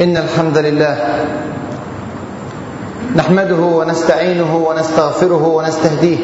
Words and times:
إن 0.00 0.16
الحمد 0.16 0.58
لله 0.58 0.96
نحمده 3.16 3.54
ونستعينه 3.78 4.56
ونستغفره 4.56 5.46
ونستهديه 5.46 6.18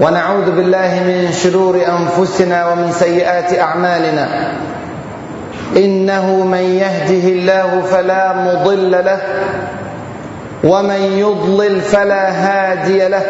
ونعوذ 0.00 0.50
بالله 0.50 0.92
من 1.06 1.32
شرور 1.32 1.76
أنفسنا 1.88 2.68
ومن 2.68 2.92
سيئات 2.92 3.58
أعمالنا 3.58 4.28
إنه 5.76 6.44
من 6.44 6.58
يهده 6.82 7.28
الله 7.28 7.82
فلا 7.90 8.32
مضل 8.32 8.90
له 8.90 9.20
ومن 10.64 11.02
يضلل 11.18 11.80
فلا 11.80 12.24
هادي 12.30 13.08
له 13.08 13.22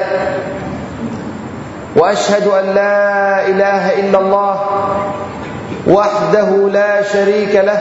وأشهد 1.96 2.46
أن 2.46 2.74
لا 2.74 3.48
إله 3.48 4.00
إلا 4.00 4.18
الله 4.18 4.60
وحده 5.86 6.48
لا 6.72 7.02
شريك 7.02 7.54
له 7.56 7.80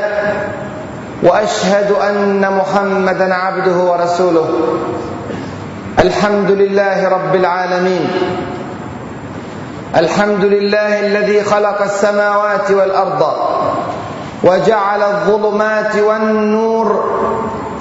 وأشهد 1.24 1.92
أن 1.92 2.58
محمدا 2.58 3.34
عبده 3.34 3.78
ورسوله. 3.78 4.50
الحمد 6.00 6.52
لله 6.52 7.10
رب 7.10 7.36
العالمين. 7.36 8.08
الحمد 9.96 10.46
لله 10.46 11.00
الذي 11.00 11.44
خلق 11.44 11.82
السماوات 11.82 12.72
والأرض 12.72 13.22
وجعل 14.44 15.02
الظلمات 15.04 15.96
والنور 15.96 16.88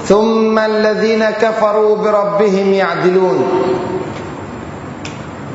ثم 0.05 0.59
الذين 0.59 1.25
كفروا 1.25 1.97
بربهم 1.97 2.73
يعدلون. 2.73 3.39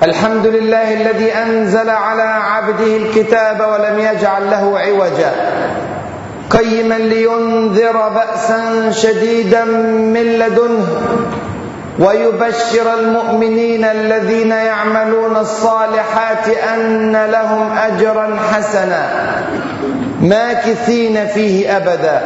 الحمد 0.03 0.47
لله 0.47 0.95
الذي 0.95 1.33
أنزل 1.33 1.91
على 1.91 2.23
عبده 2.23 2.97
الكتاب 2.97 3.61
ولم 3.61 3.99
يجعل 3.99 4.51
له 4.51 4.79
عوجا. 4.79 5.33
قيما 6.51 6.95
لينذر 6.95 8.09
بأسا 8.09 8.91
شديدا 8.91 9.65
من 10.15 10.23
لدنه 10.23 10.87
ويبشر 11.99 12.95
المؤمنين 13.01 13.85
الذين 13.85 14.51
يعملون 14.51 15.37
الصالحات 15.37 16.49
أن 16.49 17.27
لهم 17.31 17.79
أجرا 17.79 18.37
حسنا 18.53 19.09
ماكثين 20.21 21.27
فيه 21.27 21.77
أبدا. 21.77 22.21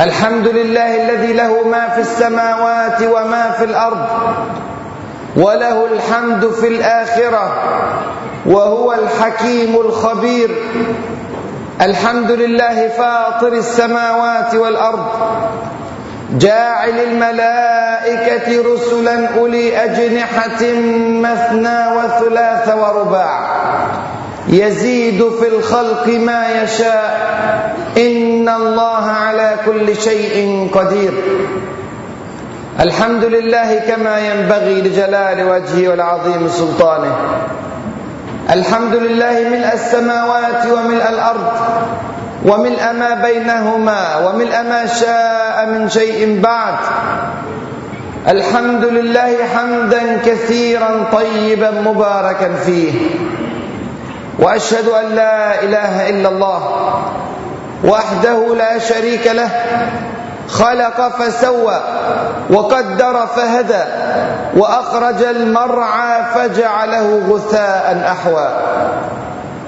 الحمد 0.00 0.48
لله 0.48 1.04
الذي 1.04 1.32
له 1.32 1.68
ما 1.68 1.88
في 1.88 2.00
السماوات 2.00 3.02
وما 3.02 3.50
في 3.58 3.64
الأرض 3.64 4.06
وله 5.36 5.86
الحمد 5.86 6.46
في 6.46 6.68
الآخرة 6.68 7.52
وهو 8.46 8.92
الحكيم 8.92 9.74
الخبير. 9.74 10.50
الحمد 11.80 12.30
لله 12.30 12.88
فاطر 12.88 13.52
السماوات 13.52 14.54
والأرض 14.54 15.06
جاعل 16.38 17.00
الملائكة 17.00 18.72
رسلا 18.74 19.28
أولي 19.38 19.84
أجنحة 19.84 20.62
مثنى 21.26 21.78
وثلاث 21.96 22.68
ورباع 22.68 23.40
يزيد 24.48 25.28
في 25.28 25.48
الخلق 25.48 26.06
ما 26.06 26.62
يشاء 26.62 27.32
إن 27.96 28.48
الله 28.48 29.04
على 29.06 29.56
كل 29.66 29.96
شيء 29.96 30.68
قدير. 30.74 31.12
الحمد 32.80 33.24
لله 33.24 33.78
كما 33.78 34.18
ينبغي 34.18 34.80
لجلال 34.82 35.48
وجهه 35.48 35.88
والعظيم 35.88 36.48
سلطانه 36.48 37.16
الحمد 38.52 38.94
لله 38.94 39.48
ملء 39.48 39.72
السماوات 39.72 40.66
وملء 40.66 41.08
الأرض 41.08 41.52
وملء 42.44 42.92
ما 42.92 43.14
بينهما 43.14 44.16
وملء 44.16 44.62
ما 44.62 44.86
شاء 44.86 45.66
من 45.72 45.88
شيء 45.88 46.40
بعد. 46.40 46.78
الحمد 48.28 48.84
لله 48.84 49.36
حمدا 49.54 50.18
كثيرا 50.26 51.08
طيبا 51.12 51.70
مباركا 51.70 52.54
فيه. 52.66 52.92
وأشهد 54.38 54.88
أن 54.88 55.06
لا 55.16 55.62
إله 55.62 56.08
إلا 56.08 56.28
الله 56.28 56.60
وحده 57.84 58.54
لا 58.54 58.78
شريك 58.78 59.26
له 59.26 59.50
خلق 60.52 61.08
فسوى 61.08 61.80
وقدر 62.50 63.26
فهدى 63.36 63.84
وأخرج 64.56 65.22
المرعى 65.22 66.24
فجعله 66.34 67.22
غثاء 67.30 68.04
أحوى. 68.06 68.48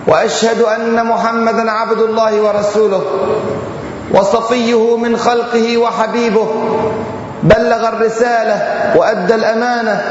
وأشهد 0.08 0.60
أن 0.62 1.06
محمدا 1.06 1.70
عبد 1.70 2.00
الله 2.00 2.40
ورسوله 2.40 3.02
وصفيه 4.14 4.96
من 4.96 5.16
خلقه 5.16 5.78
وحبيبه. 5.78 6.48
بلغ 7.42 7.88
الرسالة 7.88 8.56
وأدى 8.96 9.34
الأمانة 9.34 10.02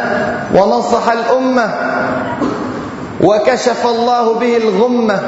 ونصح 0.55 1.11
الأمة 1.11 1.69
وكشف 3.21 3.85
الله 3.85 4.33
به 4.33 4.57
الغمة 4.57 5.19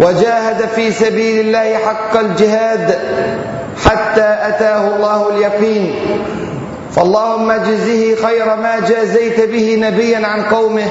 وجاهد 0.00 0.68
في 0.68 0.92
سبيل 0.92 1.46
الله 1.46 1.78
حق 1.78 2.18
الجهاد. 2.18 2.98
حتى 3.84 4.38
أتاه 4.42 4.96
الله 4.96 5.30
اليقين. 5.30 5.94
فاللهم 6.92 7.50
اجزه 7.50 8.14
خير 8.26 8.56
ما 8.56 8.80
جازيت 8.88 9.40
به 9.50 9.76
نبيا 9.80 10.26
عن 10.26 10.42
قومه. 10.42 10.90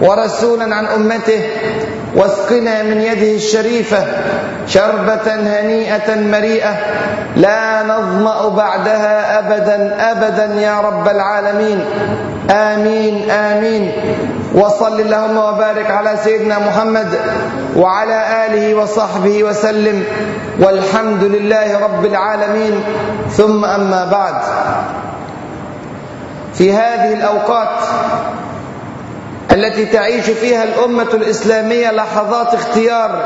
ورسولا 0.00 0.74
عن 0.74 0.86
أمته 0.86 1.42
واسقنا 2.14 2.82
من 2.82 3.00
يده 3.00 3.34
الشريفة 3.34 4.06
شربة 4.66 5.34
هنيئة 5.34 6.14
مريئة 6.20 6.76
لا 7.36 7.82
نظمأ 7.82 8.48
بعدها 8.48 9.38
ابدا 9.38 9.96
ابدا 10.12 10.60
يا 10.60 10.80
رب 10.80 11.08
العالمين. 11.08 11.84
آمين 12.50 13.30
آمين. 13.30 13.92
وصل 14.54 15.00
اللهم 15.00 15.36
وبارك 15.36 15.90
على 15.90 16.16
سيدنا 16.24 16.58
محمد 16.58 17.08
وعلى 17.76 18.46
آله 18.46 18.74
وصحبه 18.74 19.44
وسلم. 19.44 20.04
والحمد 20.60 21.24
لله 21.24 21.78
رب 21.84 22.06
العالمين. 22.06 22.84
ثم 23.36 23.64
أما 23.64 24.04
بعد. 24.04 24.34
في 26.54 26.72
هذه 26.72 27.12
الأوقات 27.12 27.68
التي 29.52 29.84
تعيش 29.86 30.24
فيها 30.24 30.64
الأمة 30.64 31.08
الإسلامية 31.14 31.90
لحظات 31.90 32.54
اختيار 32.54 33.22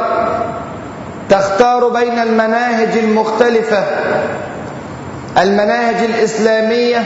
تختار 1.31 1.89
بين 1.89 2.19
المناهج 2.19 2.99
المختلفة 2.99 3.85
المناهج 5.39 6.05
الإسلامية 6.05 7.03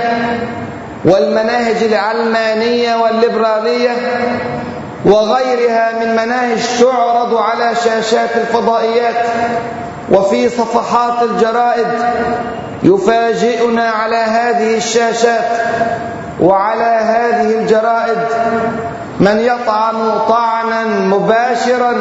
والمناهج 1.05 1.83
العلمانية 1.83 2.95
والليبرالية 2.95 3.91
وغيرها 5.05 5.93
من 6.01 6.13
مناهج 6.13 6.59
تعرض 6.81 7.37
على 7.37 7.75
شاشات 7.85 8.31
الفضائيات 8.37 9.27
وفي 10.11 10.49
صفحات 10.49 11.23
الجرائد 11.23 11.87
يفاجئنا 12.83 13.91
على 13.91 14.17
هذه 14.17 14.77
الشاشات 14.77 15.49
وعلى 16.41 16.85
هذه 16.85 17.59
الجرائد. 17.59 18.19
من 19.21 19.41
يطعن 19.41 19.95
طعنا 20.29 20.85
مباشرا 20.85 21.95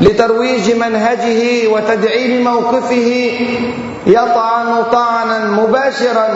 لترويج 0.00 0.76
منهجه 0.76 1.68
وتدعيم 1.68 2.44
موقفه 2.44 3.30
يطعن 4.06 4.82
طعنا 4.92 5.44
مباشرا 5.44 6.28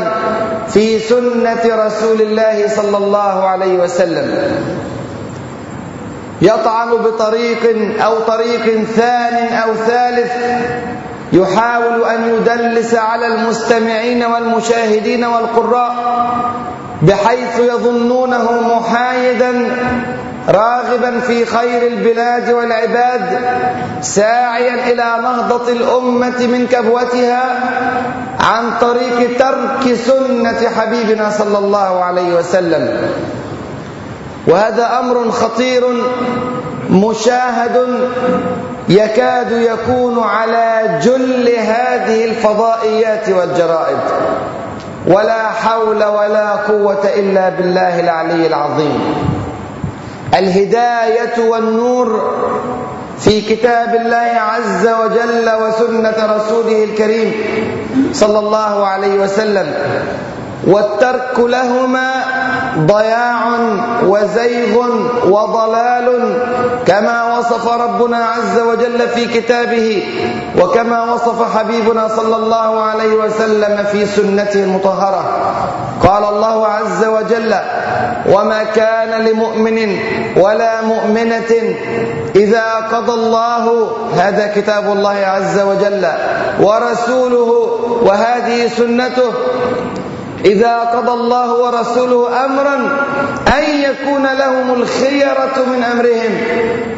في 0.69 0.99
سنة 0.99 1.87
رسول 1.87 2.22
الله 2.22 2.69
صلى 2.77 2.97
الله 2.97 3.44
عليه 3.49 3.78
وسلم. 3.78 4.28
يطعن 6.43 6.91
بطريق 6.91 7.62
أو 8.05 8.19
طريق 8.19 8.85
ثان 8.85 9.52
أو 9.52 9.75
ثالث 9.75 10.32
يحاول 11.32 12.05
أن 12.05 12.29
يدلس 12.29 12.94
على 12.94 13.26
المستمعين 13.26 14.25
والمشاهدين 14.25 15.25
والقراء. 15.25 15.94
بحيث 17.02 17.58
يظنونه 17.58 18.52
محايدا 18.76 19.76
راغبا 20.49 21.20
في 21.20 21.46
خير 21.46 21.87
البلاد 21.87 22.50
والعباد 22.50 23.38
ساعيا 24.00 24.93
إلى 24.93 25.23
نهضه 25.23 25.73
الأمة 25.73 26.46
من 26.46 26.67
كبوتها 26.67 27.44
عن 28.41 28.64
طريق 28.81 29.38
ترك 29.38 29.94
سنة 29.94 30.70
حبيبنا 30.76 31.31
صلى 31.31 31.58
الله 31.58 32.05
عليه 32.05 32.35
وسلم. 32.35 33.11
وهذا 34.46 34.99
أمر 34.99 35.31
خطير 35.31 35.82
مشاهد 36.91 37.88
يكاد 38.88 39.52
يكون 39.52 40.23
على 40.23 41.00
جل 41.02 41.49
هذه 41.49 42.25
الفضائيات 42.25 43.29
والجرائد. 43.29 43.99
ولا 45.06 45.51
حول 45.51 46.05
ولا 46.05 46.51
قوة 46.51 47.05
إلا 47.17 47.49
بالله 47.49 48.01
العلي 48.01 48.47
العظيم. 48.47 48.99
الهداية 50.35 51.49
والنور 51.49 52.35
في 53.19 53.41
كتاب 53.41 53.95
الله 53.95 54.33
عز 54.41 54.89
وجل 54.89 55.51
وسنة 55.62 56.37
رسوله 56.37 56.85
الكريم 56.85 57.33
صلى 58.12 58.39
الله 58.39 58.87
عليه 58.87 59.15
وسلم. 59.21 59.75
والترك 60.67 61.39
لهما 61.39 62.11
ضياع 62.79 63.43
وزيغ 64.03 64.75
وضلال 65.29 66.37
كما 66.87 67.38
وصف 67.38 67.69
ربنا 67.69 68.17
عز 68.17 68.61
وجل 68.61 69.09
في 69.09 69.26
كتابه 69.26 70.06
وكما 70.61 71.12
وصف 71.12 71.59
حبيبنا 71.59 72.09
صلى 72.09 72.37
الله 72.37 72.82
عليه 72.82 73.15
وسلم 73.15 73.85
في 73.93 74.06
سنته 74.06 74.65
المطهرة. 74.65 75.25
قال 76.03 76.25
الله 76.25 76.67
عز 76.67 77.05
وجل 77.05 77.55
وما 78.32 78.65
كان 78.65 79.25
لمؤمن 79.25 79.99
ولا 80.37 80.82
مؤمنة 80.82 81.53
إذا 82.37 82.75
قضى 82.93 83.12
الله 83.12 83.93
هذا 84.17 84.53
كتاب 84.56 84.93
الله 84.93 85.17
عز 85.27 85.61
وجل. 85.61 86.06
ورسوله 86.61 87.50
وهذه 88.03 88.69
سنته 88.69 89.32
إذا 90.44 90.79
قضى 90.79 91.12
الله 91.12 91.55
ورسوله 91.55 92.44
أمرا 92.44 92.76
أن 93.58 93.64
يكون 93.81 94.23
لهم 94.23 94.75
الخيرة 94.75 95.56
من 95.67 95.85
أمرهم. 95.85 96.32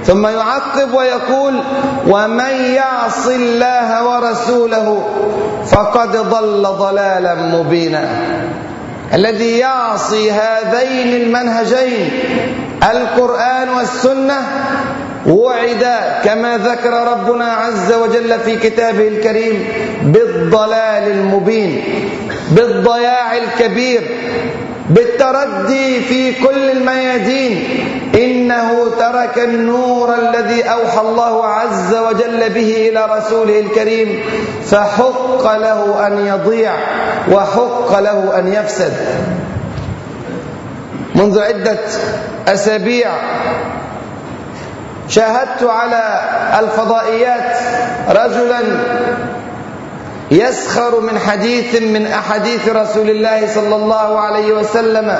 ثم 0.04 0.26
يعقب 0.26 0.94
ويقول 0.94 1.54
ومن 2.08 2.54
يعص 2.75 3.26
الله 3.26 4.08
ورسوله 4.08 5.06
فقد 5.66 6.16
ضل 6.16 6.62
ضلالا 6.62 7.34
مبينا. 7.34 8.08
الذي 9.14 9.58
يعصي 9.58 10.31
هذين 10.31 11.22
المنهجين 11.22 12.10
القرآن 12.90 13.69
والسنة 13.69 14.38
وعد 15.26 15.87
كما 16.25 16.58
ذكر 16.58 16.90
ربنا 16.90 17.52
عز 17.52 17.93
وجل 17.93 18.40
في 18.40 18.56
كتابه 18.56 19.08
الكريم 19.08 19.69
بالضلال 20.02 21.10
المبين. 21.10 21.82
بالضياع 22.50 23.37
الكبير 23.37 24.10
بالتردي 24.90 26.00
في 26.00 26.32
كل 26.32 26.70
الميادين. 26.70 27.64
إنه 28.14 28.90
ترك 28.98 29.38
النور 29.38 30.14
الذي 30.14 30.62
أوحى 30.62 31.00
الله 31.00 31.46
عز 31.46 31.94
وجل 31.94 32.50
به 32.50 32.88
إلى 32.88 33.06
رسوله 33.19 33.60
الكريم 33.60 34.20
فحق 34.64 35.56
له 35.56 36.06
أن 36.06 36.26
يضيع 36.26 36.72
وحق 37.32 38.00
له 38.00 38.38
أن 38.38 38.52
يفسد. 38.52 38.93
منذ 41.14 41.40
عدة 41.40 41.78
أسابيع 42.48 43.10
شاهدت 45.08 45.62
على 45.62 46.20
الفضائيات 46.60 47.56
رجلا 48.08 48.62
يسخر 50.31 51.00
من 51.00 51.19
حديث 51.19 51.82
من 51.82 52.06
أحاديث 52.06 52.69
رسول 52.69 53.11
الله 53.11 53.46
صلى 53.55 53.76
الله 53.76 54.19
عليه 54.20 54.52
وسلم. 54.52 55.19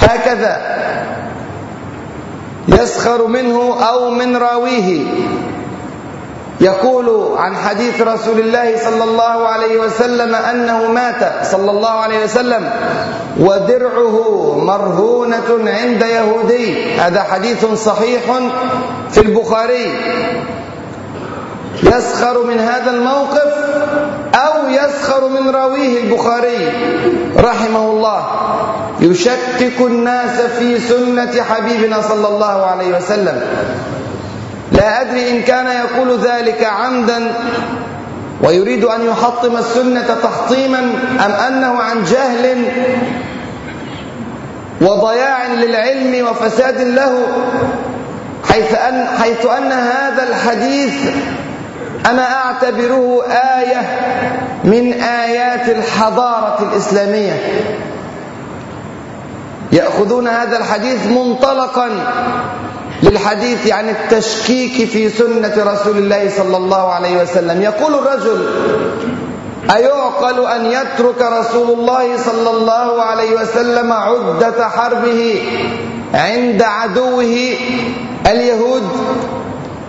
هكذا. 0.00 0.60
يسخر 2.68 3.26
منه 3.26 3.84
أو 3.88 4.10
من 4.10 4.36
راويه. 4.36 5.06
يقول 6.60 7.38
عن 7.38 7.56
حديث 7.56 8.02
رسول 8.02 8.38
الله 8.38 8.76
صلى 8.84 9.04
الله 9.04 9.48
عليه 9.48 9.78
وسلم 9.80 10.34
أنه 10.34 10.92
مات 10.92 11.46
صلى 11.46 11.70
الله 11.70 11.90
عليه 11.90 12.24
وسلم 12.24 12.70
ودرعه 13.40 14.56
مرهونة 14.58 15.70
عند 15.70 16.02
يهودي. 16.02 16.94
هذا 16.94 17.22
حديث 17.22 17.66
صحيح 17.66 18.22
في 19.10 19.20
البخاري. 19.20 19.86
يسخر 21.82 22.46
من 22.46 22.60
هذا 22.60 22.90
الموقف 22.90 23.52
أو 24.34 24.68
يسخر 24.68 25.28
من 25.28 25.50
راويه 25.50 26.02
البخاري 26.02 26.72
رحمه 27.38 27.90
الله. 27.90 28.26
يشكك 29.00 29.80
الناس 29.80 30.40
في 30.40 30.78
سنة 30.78 31.42
حبيبنا 31.42 32.02
صلى 32.02 32.28
الله 32.28 32.66
عليه 32.66 32.96
وسلم. 32.96 33.40
لا 34.72 35.00
أدري 35.00 35.30
إن 35.30 35.42
كان 35.42 35.66
يقول 35.66 36.18
ذلك 36.18 36.64
عمدا 36.64 37.34
ويريد 38.42 38.84
أن 38.84 39.06
يحطم 39.06 39.56
السنة 39.56 40.06
تحطيما 40.22 40.78
أم 41.26 41.32
أنه 41.32 41.78
عن 41.78 42.04
جهل 42.04 42.64
وضياع 44.80 45.46
للعلم 45.46 46.26
وفساد 46.28 46.80
له 46.80 47.18
حيث 48.52 48.74
أن, 48.74 49.06
حيث 49.22 49.46
أن 49.46 49.72
هذا 49.72 50.28
الحديث 50.28 50.94
أنا 52.06 52.44
أعتبره 52.44 53.22
آية 53.58 53.80
من 54.64 54.92
آيات 54.92 55.68
الحضارة 55.68 56.68
الإسلامية. 56.72 57.40
يأخذون 59.72 60.28
هذا 60.28 60.58
الحديث 60.58 61.06
منطلقا 61.06 61.90
للحديث 63.02 63.72
عن 63.72 63.88
التشكيك 63.88 64.88
في 64.88 65.08
سنة 65.08 65.54
رسول 65.72 65.98
الله 65.98 66.30
صلى 66.36 66.56
الله 66.56 66.92
عليه 66.92 67.22
وسلم. 67.22 67.62
يقول 67.62 67.94
الرجل 67.94 68.46
أيعقل 69.76 70.46
أن 70.46 70.66
يترك 70.66 71.22
رسول 71.22 71.78
الله 71.78 72.16
صلى 72.16 72.50
الله 72.50 73.02
عليه 73.02 73.30
وسلم 73.36 73.92
عدة 73.92 74.68
حربه 74.68 75.42
عند 76.14 76.62
عدوه 76.62 77.54
اليهود؟ 78.26 78.82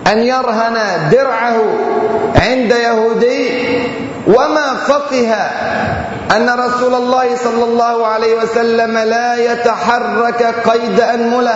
أن 0.06 0.18
يرهن 0.18 0.76
درعه 1.12 1.56
عند 2.36 2.70
يهودي 2.72 3.48
وما 4.26 4.74
فقه 4.86 5.34
أن 6.36 6.50
رسول 6.50 6.94
الله 6.94 7.36
صلى 7.36 7.64
الله 7.64 8.06
عليه 8.06 8.34
وسلم 8.34 8.98
لا 8.98 9.52
يتحرك 9.52 10.54
قيد 10.70 11.00
أنملة 11.00 11.54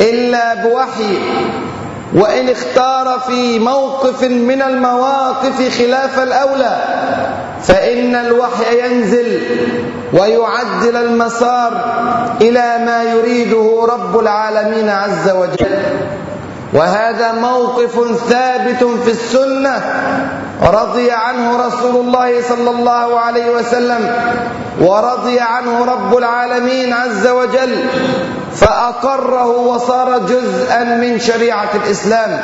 إلا 0.00 0.54
بوحي 0.54 1.18
وإن 2.14 2.48
اختار 2.48 3.20
في 3.26 3.58
موقف 3.58 4.22
من 4.22 4.62
المواقف 4.62 5.78
خلاف 5.78 6.18
الأولى 6.18 6.76
فإن 7.62 8.14
الوحي 8.14 8.84
ينزل 8.84 9.40
ويعدل 10.12 10.96
المسار 10.96 11.72
إلى 12.40 12.84
ما 12.86 13.02
يريده 13.02 13.86
رب 13.92 14.18
العالمين 14.18 14.88
عز 14.88 15.30
وجل. 15.30 15.78
وهذا 16.72 17.32
موقف 17.32 18.16
ثابت 18.28 18.84
في 19.04 19.10
السنة 19.10 19.82
رضي 20.62 21.10
عنه 21.10 21.66
رسول 21.66 21.96
الله 21.96 22.42
صلى 22.42 22.70
الله 22.70 23.20
عليه 23.20 23.50
وسلم 23.50 24.10
ورضي 24.80 25.40
عنه 25.40 25.84
رب 25.84 26.18
العالمين 26.18 26.92
عز 26.92 27.26
وجل 27.26 27.84
فأقره 28.54 29.46
وصار 29.46 30.18
جزءا 30.18 30.84
من 30.84 31.20
شريعة 31.20 31.68
الإسلام. 31.74 32.40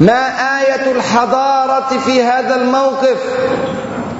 ما 0.00 0.26
آية 0.60 0.92
الحضارة 0.92 1.98
في 2.04 2.22
هذا 2.22 2.54
الموقف؟ 2.56 3.16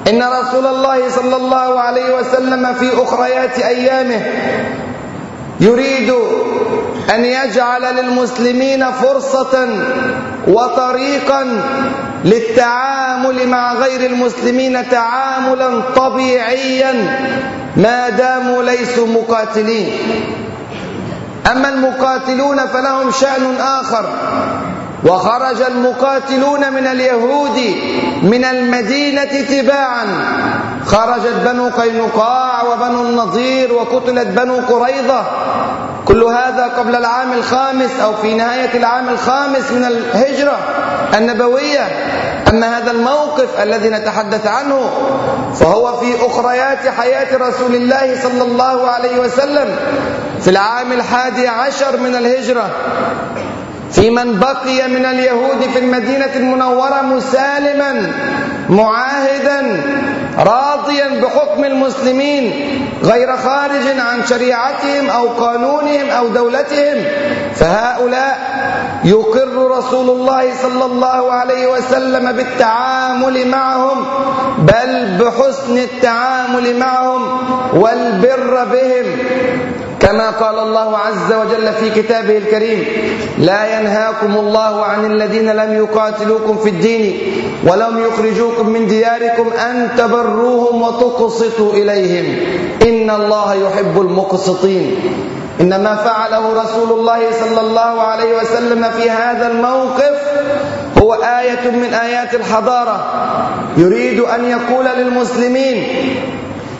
إن 0.08 0.22
رسول 0.22 0.66
الله 0.66 1.10
صلى 1.10 1.36
الله 1.36 1.80
عليه 1.80 2.14
وسلم 2.14 2.74
في 2.74 3.02
أخريات 3.02 3.58
أيامه 3.58 4.22
يريد 5.60 6.14
أن 7.14 7.24
يجعل 7.24 7.96
للمسلمين 7.96 8.90
فرصة 8.90 9.68
وطريقا 10.48 11.62
للتعامل 12.24 13.48
مع 13.48 13.74
غير 13.74 14.10
المسلمين 14.10 14.88
تعاملا 14.88 15.80
طبيعيا 15.96 16.92
ما 17.76 18.08
داموا 18.08 18.62
ليسوا 18.62 19.06
مقاتلين. 19.06 19.92
أما 21.52 21.68
المقاتلون 21.68 22.66
فلهم 22.66 23.10
شأن 23.10 23.56
آخر. 23.60 24.04
وخرج 25.04 25.62
المقاتلون 25.62 26.72
من 26.72 26.86
اليهود 26.86 27.58
من 28.22 28.44
المدينة 28.44 29.24
تباعا. 29.50 30.06
خرجت 30.86 31.34
بنو 31.44 31.68
قينقاع 31.68 32.62
وبنو 32.62 33.02
النضير 33.02 33.72
وقتلت 33.72 34.26
بنو 34.26 34.56
قريظة. 34.56 35.24
كل 36.08 36.24
هذا 36.24 36.64
قبل 36.78 36.96
العام 36.96 37.32
الخامس 37.32 37.90
أو 38.02 38.12
في 38.22 38.34
نهاية 38.34 38.78
العام 38.78 39.08
الخامس 39.08 39.70
من 39.72 39.84
الهجرة 39.84 40.58
النبوية. 41.14 41.88
أما 42.48 42.78
هذا 42.78 42.90
الموقف 42.90 43.62
الذي 43.62 43.88
نتحدث 43.88 44.46
عنه 44.46 44.90
فهو 45.54 45.96
في 45.96 46.26
أخريات 46.26 46.88
حياة 46.98 47.36
رسول 47.36 47.74
الله 47.74 48.16
صلى 48.22 48.42
الله 48.42 48.90
عليه 48.90 49.18
وسلم 49.18 49.76
في 50.40 50.50
العام 50.50 50.92
الحادي 50.92 51.48
عشر 51.48 51.96
من 51.96 52.14
الهجرة. 52.14 52.70
في 53.92 54.10
من 54.10 54.38
بقي 54.38 54.88
من 54.88 55.04
اليهود 55.04 55.62
في 55.72 55.78
المدينة 55.78 56.30
المنورة 56.36 57.02
مسالما 57.02 58.12
معاهدا 58.68 59.82
راضيا 60.40 61.20
بحكم 61.22 61.64
المسلمين 61.64 62.52
غير 63.02 63.36
خارج 63.36 63.98
عن 63.98 64.26
شريعتهم 64.26 65.10
أو 65.10 65.28
قانونهم 65.28 66.10
أو 66.10 66.28
دولتهم 66.28 67.04
فهؤلاء 67.54 68.38
يقر 69.04 69.70
رسول 69.78 70.10
الله 70.10 70.54
صلى 70.62 70.84
الله 70.84 71.32
عليه 71.32 71.66
وسلم 71.66 72.32
بالتعامل 72.32 73.48
معهم 73.48 74.04
بل 74.58 75.18
بحسن 75.18 75.78
التعامل 75.78 76.76
معهم 76.78 77.38
والبر 77.74 78.64
بهم. 78.64 79.18
كما 80.00 80.30
قال 80.30 80.58
الله 80.58 80.98
عز 80.98 81.32
وجل 81.32 81.72
في 81.72 82.02
كتابه 82.02 82.36
الكريم 82.38 82.84
لا 83.38 83.80
ينهاكم 83.80 84.36
الله 84.36 84.84
عن 84.84 85.04
الذين 85.12 85.50
لم 85.52 85.74
يقاتلوكم 85.74 86.56
في 86.56 86.68
الدين 86.68 87.18
ولم 87.66 87.98
يخرجوكم 87.98 88.68
من 88.68 88.86
دياركم 88.86 89.48
أن 89.52 89.88
تبروهم 89.98 90.82
وتقسطوا 90.82 91.72
إليهم. 91.72 92.36
إن 92.82 93.10
الله 93.10 93.54
يحب 93.54 94.00
المقسطين. 94.00 94.96
إنما 95.60 95.94
فعله 95.96 96.62
رسول 96.62 96.98
الله 96.98 97.20
صلى 97.40 97.60
الله 97.60 98.02
عليه 98.02 98.36
وسلم 98.36 98.82
في 98.90 99.10
هذا 99.10 99.46
الموقف 99.52 100.16
هو 101.02 101.14
آية 101.14 101.70
من 101.70 101.94
آيات 101.94 102.34
الحضارة 102.34 103.06
يريد 103.76 104.20
أن 104.20 104.44
يقول 104.44 104.84
للمسلمين 104.84 105.84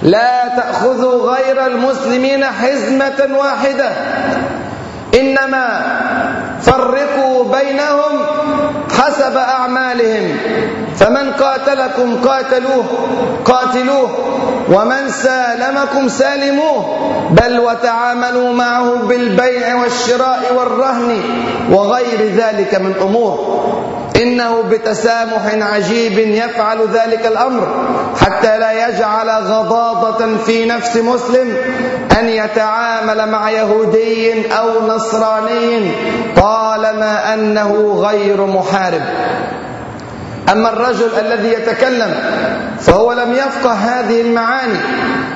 لا 0.03 0.49
تأخذوا 0.57 1.37
غير 1.37 1.67
المسلمين 1.67 2.45
حزمة 2.45 3.39
واحدة. 3.39 3.91
إنما 5.21 5.83
فرقوا 6.63 7.45
بينهم 7.45 8.27
حسب 8.99 9.37
أعمالهم. 9.37 10.37
فمن 10.97 11.33
قاتلكم 11.33 12.17
قاتلوه 12.29 12.85
قاتلوه. 13.45 14.11
ومن 14.73 15.09
سالمكم 15.09 16.09
سالموه. 16.09 16.97
بل 17.31 17.59
وتعاملوا 17.59 18.53
معه 18.53 18.95
بالبيع 18.95 19.75
والشراء 19.75 20.55
والرهن 20.57 21.23
وغير 21.71 22.33
ذلك 22.37 22.75
من 22.75 22.95
أمور. 23.03 23.61
إنه 24.23 24.63
بتسامح 24.63 25.55
عجيب 25.75 26.19
يفعل 26.19 26.79
ذلك 26.89 27.27
الأمر 27.27 27.69
حتى 28.21 28.59
لا 28.59 28.89
يجعل 28.89 29.29
غضاضة 29.31 30.37
في 30.37 30.67
نفس 30.67 30.97
مسلم 30.97 31.57
أن 32.19 32.29
يتعامل 32.29 33.29
مع 33.31 33.51
يهودي 33.51 34.53
أو 34.59 34.87
نصراني 34.87 35.91
طالما 36.37 37.35
أنه 37.35 38.01
غير 38.07 38.47
محارب. 38.47 39.03
أما 40.53 40.69
الرجل 40.69 41.11
الذي 41.19 41.53
يتكلم 41.53 42.15
فهو 42.81 43.13
لم 43.13 43.33
يفقه 43.33 43.73
هذه 43.73 44.21
المعاني 44.21 44.79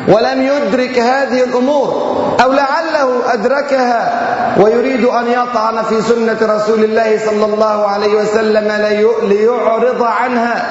ولم 0.09 0.43
يدرك 0.43 0.99
هذه 0.99 1.45
الأمور 1.45 2.15
أو 2.43 2.53
لعله 2.53 3.33
أدركها 3.33 4.21
ويريد 4.61 5.05
أن 5.05 5.27
يطعن 5.27 5.83
في 5.83 6.03
سنة 6.03 6.39
رسول 6.43 6.85
الله 6.85 7.19
صلى 7.27 7.45
الله 7.45 7.87
عليه 7.87 8.15
وسلم 8.15 8.73
ليعرض 9.23 10.03
عنها 10.03 10.65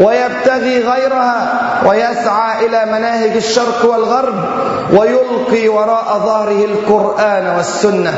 ويبتغي 0.00 0.82
غيرها 0.82 1.58
ويسعى 1.86 2.66
إلى 2.66 2.92
مناهج 2.92 3.36
الشرق 3.36 3.84
والغرب 3.84 4.44
ويلقي 4.92 5.68
وراء 5.68 6.18
ظهره 6.24 6.64
القرآن 6.64 7.56
والسنة. 7.56 8.12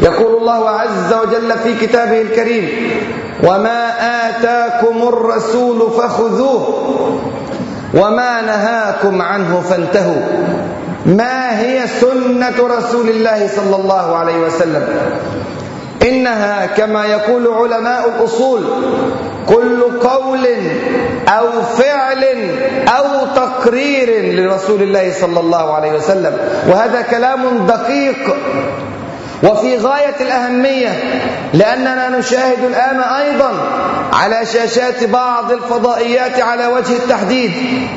يقول 0.00 0.36
الله 0.36 0.68
عز 0.70 1.14
وجل 1.22 1.58
في 1.58 1.86
كتابه 1.86 2.20
الكريم 2.20 2.68
وما 3.44 3.90
آتاكم 4.28 5.08
الرسول 5.08 5.90
فخذوه 5.90 6.94
وما 7.94 8.40
نهاكم 8.40 9.22
عنه 9.22 9.60
فانتهوا. 9.70 10.22
ما 11.06 11.60
هي 11.60 11.86
سنة 12.00 12.76
رسول 12.78 13.08
الله 13.08 13.48
صلى 13.56 13.76
الله 13.76 14.16
عليه 14.16 14.36
وسلم؟ 14.36 14.88
إنها 16.02 16.66
كما 16.66 17.04
يقول 17.06 17.48
علماء 17.48 18.08
الأصول 18.08 18.62
كل 19.48 19.82
قول 20.00 20.46
أو 21.28 21.62
فعل 21.62 22.24
أو 22.88 23.26
تقرير 23.36 24.34
لرسول 24.34 24.82
الله 24.82 25.12
صلى 25.20 25.40
الله 25.40 25.74
عليه 25.74 25.92
وسلم. 25.92 26.38
وهذا 26.68 27.02
كلام 27.02 27.66
دقيق. 27.66 28.36
وفي 29.44 29.76
غاية 29.76 30.14
الأهمية 30.20 30.88
لأننا 31.54 32.18
نشاهد 32.18 32.64
الآن 32.64 33.00
أيضا 33.00 33.52
على 34.12 34.46
شاشات 34.46 35.04
بعض 35.04 35.52
الفضائيات 35.52 36.40
على 36.40 36.66
وجه 36.66 36.92
التحديد 36.92 37.50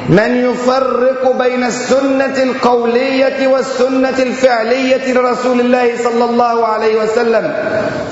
من 0.09 0.51
يفرق 0.51 1.31
بين 1.31 1.63
السنة 1.63 2.43
القولية 2.43 3.47
والسنة 3.47 4.17
الفعلية 4.19 5.13
لرسول 5.13 5.59
الله 5.59 5.91
صلى 6.03 6.25
الله 6.25 6.67
عليه 6.67 6.95
وسلم. 6.95 7.53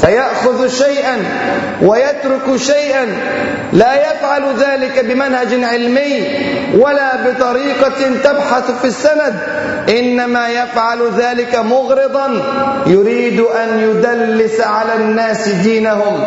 فيأخذ 0.02 0.68
شيئا 0.68 1.18
ويترك 1.82 2.56
شيئا 2.56 3.06
لا 3.74 3.94
يفعل 3.94 4.44
ذلك 4.60 5.06
بمنهج 5.06 5.64
علمي 5.64 6.28
ولا 6.78 7.16
بطريقة 7.16 8.00
تبحث 8.24 8.72
في 8.82 8.88
السند. 8.88 9.36
إنما 9.90 10.50
يفعل 10.50 11.00
ذلك 11.18 11.56
مغرضا 11.56 12.42
يريد 12.88 13.25
أن 13.40 13.80
يدلس 13.80 14.62
على 14.62 14.94
الناس 14.96 15.50
دينهم 15.50 16.20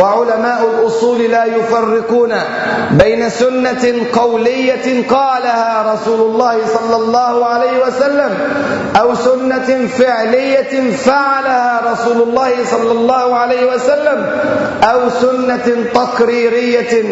وعلماء 0.00 0.60
الأصول 0.74 1.22
لا 1.22 1.44
يفرقون 1.44 2.34
بين 2.90 3.30
سنة 3.30 3.94
قولية 4.12 5.08
قالها 5.10 5.94
رسول 5.94 6.20
الله 6.20 6.58
صلى 6.66 6.96
الله 6.96 7.46
عليه 7.46 7.84
وسلم 7.86 8.30
أو 9.00 9.14
سنة 9.14 9.86
فعلية 9.98 10.90
فعلها 10.96 11.82
رسول 11.92 12.22
الله 12.22 12.50
صلى 12.70 12.92
الله 12.92 13.36
عليه 13.36 13.66
وسلم 13.74 14.26
أو 14.82 15.00
سنة 15.20 15.84
تقريرية 15.94 17.04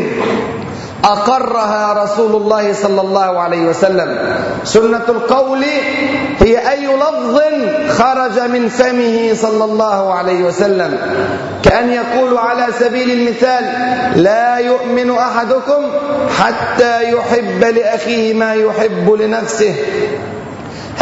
أقرها 1.04 2.04
رسول 2.04 2.42
الله 2.42 2.72
صلى 2.72 3.00
الله 3.00 3.40
عليه 3.40 3.62
وسلم. 3.62 4.18
سنة 4.64 5.04
القول 5.08 5.62
هي 6.40 6.70
أي 6.70 6.86
لفظ 6.86 7.40
خرج 7.88 8.40
من 8.50 8.68
فمه 8.68 9.34
صلى 9.34 9.64
الله 9.64 10.14
عليه 10.14 10.44
وسلم. 10.44 10.98
كأن 11.62 11.92
يقول 11.92 12.38
على 12.38 12.66
سبيل 12.80 13.10
المثال 13.10 13.64
لا 14.22 14.58
يؤمن 14.58 15.10
أحدكم 15.10 15.82
حتى 16.38 17.12
يحب 17.12 17.64
لأخيه 17.64 18.34
ما 18.34 18.54
يحب 18.54 19.12
لنفسه. 19.12 19.74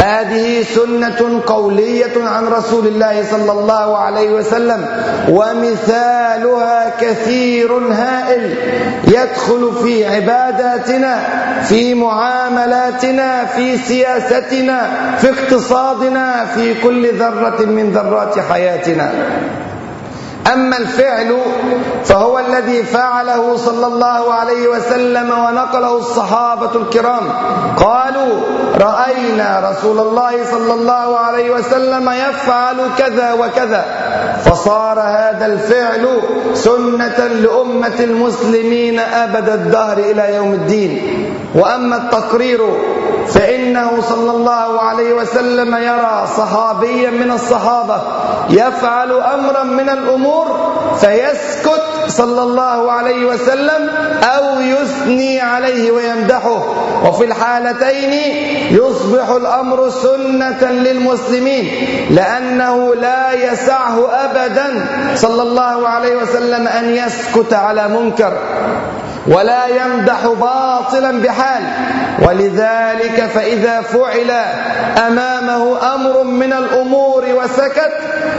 هذه 0.03 0.63
سنة 0.63 1.43
قولية 1.47 2.17
عن 2.17 2.47
رسول 2.47 2.87
الله 2.87 3.25
صلى 3.31 3.53
الله 3.53 3.99
عليه 3.99 4.31
وسلم 4.31 4.87
ومثالها 5.29 6.93
كثير 7.01 7.73
هائل 7.73 8.55
يدخل 9.09 9.73
في 9.83 10.07
عباداتنا 10.07 11.15
في 11.69 11.95
معاملاتنا 11.95 13.45
في 13.47 13.77
سياستنا 13.79 14.79
في 15.19 15.31
اقتصادنا 15.31 16.47
في 16.55 16.75
كل 16.83 17.19
ذرة 17.19 17.65
من 17.67 17.91
ذرات 17.93 18.39
حياتنا. 18.39 19.13
أما 20.53 20.79
الفعل 20.79 21.37
فهو 22.05 22.39
الذي 22.39 22.83
فعله 22.83 23.57
صلى 23.57 23.87
الله 23.87 24.35
عليه 24.35 24.69
وسلم 24.69 25.31
ونقله 25.31 25.99
الصحابة 25.99 26.71
الكرام. 26.75 27.25
قالوا 27.77 28.33
رأينا 28.75 29.71
رسول 29.71 29.99
الله 30.01 30.45
صلى 30.51 30.75
الله 30.75 31.19
عليه 31.19 31.51
وسلم 31.51 32.11
يفعل 32.11 32.77
كذا 32.99 33.33
وكذا. 33.33 33.85
فصار 34.45 35.01
هذا 35.01 35.47
الفعل 35.47 36.21
سنة 36.55 37.19
لأمة 37.27 37.99
المسلمين 38.01 38.99
أبد 38.99 39.49
الدهر 39.49 39.99
إلى 39.99 40.35
يوم 40.35 40.53
الدين. 40.53 41.01
وأما 41.55 41.97
التقرير 41.97 42.61
فإنه 43.29 43.91
صلى 44.09 44.31
الله 44.31 44.81
عليه 44.81 45.13
وسلم 45.13 45.75
يرى 45.75 46.27
صحابيا 46.37 47.11
من 47.11 47.31
الصحابة 47.31 48.03
يفعل 48.51 49.13
أمرا 49.13 49.65
من 49.65 49.89
الأمور 49.89 50.32
فيسكت 51.01 51.83
صلى 52.09 52.43
الله 52.43 52.93
عليه 52.93 53.27
وسلم 53.27 53.91
أو 54.23 54.61
يثني 54.61 55.41
عليه 55.41 55.91
ويمدحه. 55.91 56.63
وفي 57.05 57.25
الحالتين 57.25 58.13
يصبح 58.71 59.29
الأمر 59.29 59.91
سنة 59.91 60.71
للمسلمين 60.71 61.87
لأنه 62.11 62.95
لا 62.95 63.33
يسعه 63.33 64.11
أبدا 64.11 64.87
صلى 65.15 65.43
الله 65.43 65.89
عليه 65.89 66.17
وسلم 66.17 66.67
أن 66.69 66.85
يسكت 66.97 67.53
على 67.53 67.89
منكر. 67.89 68.33
ولا 69.27 69.67
يمدح 69.67 70.27
باطلا 70.27 71.23
بحال. 71.23 71.63
ولذلك 72.29 73.31
فإذا 73.35 73.81
فعل 73.81 74.31
أمامه 75.07 75.95
أمر 75.95 76.23
من 76.23 76.53
الأمور 76.53 77.25
وسكت 77.35 77.93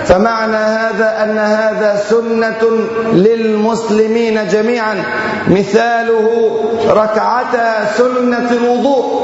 فمعنى 0.05 0.57
هذا 0.57 1.23
أن 1.23 1.37
هذا 1.37 2.01
سنة 2.09 2.69
للمسلمين 3.13 4.47
جميعا. 4.47 5.03
مثاله 5.47 6.59
ركعتا 6.89 7.85
سنة 7.97 8.51
الوضوء. 8.51 9.23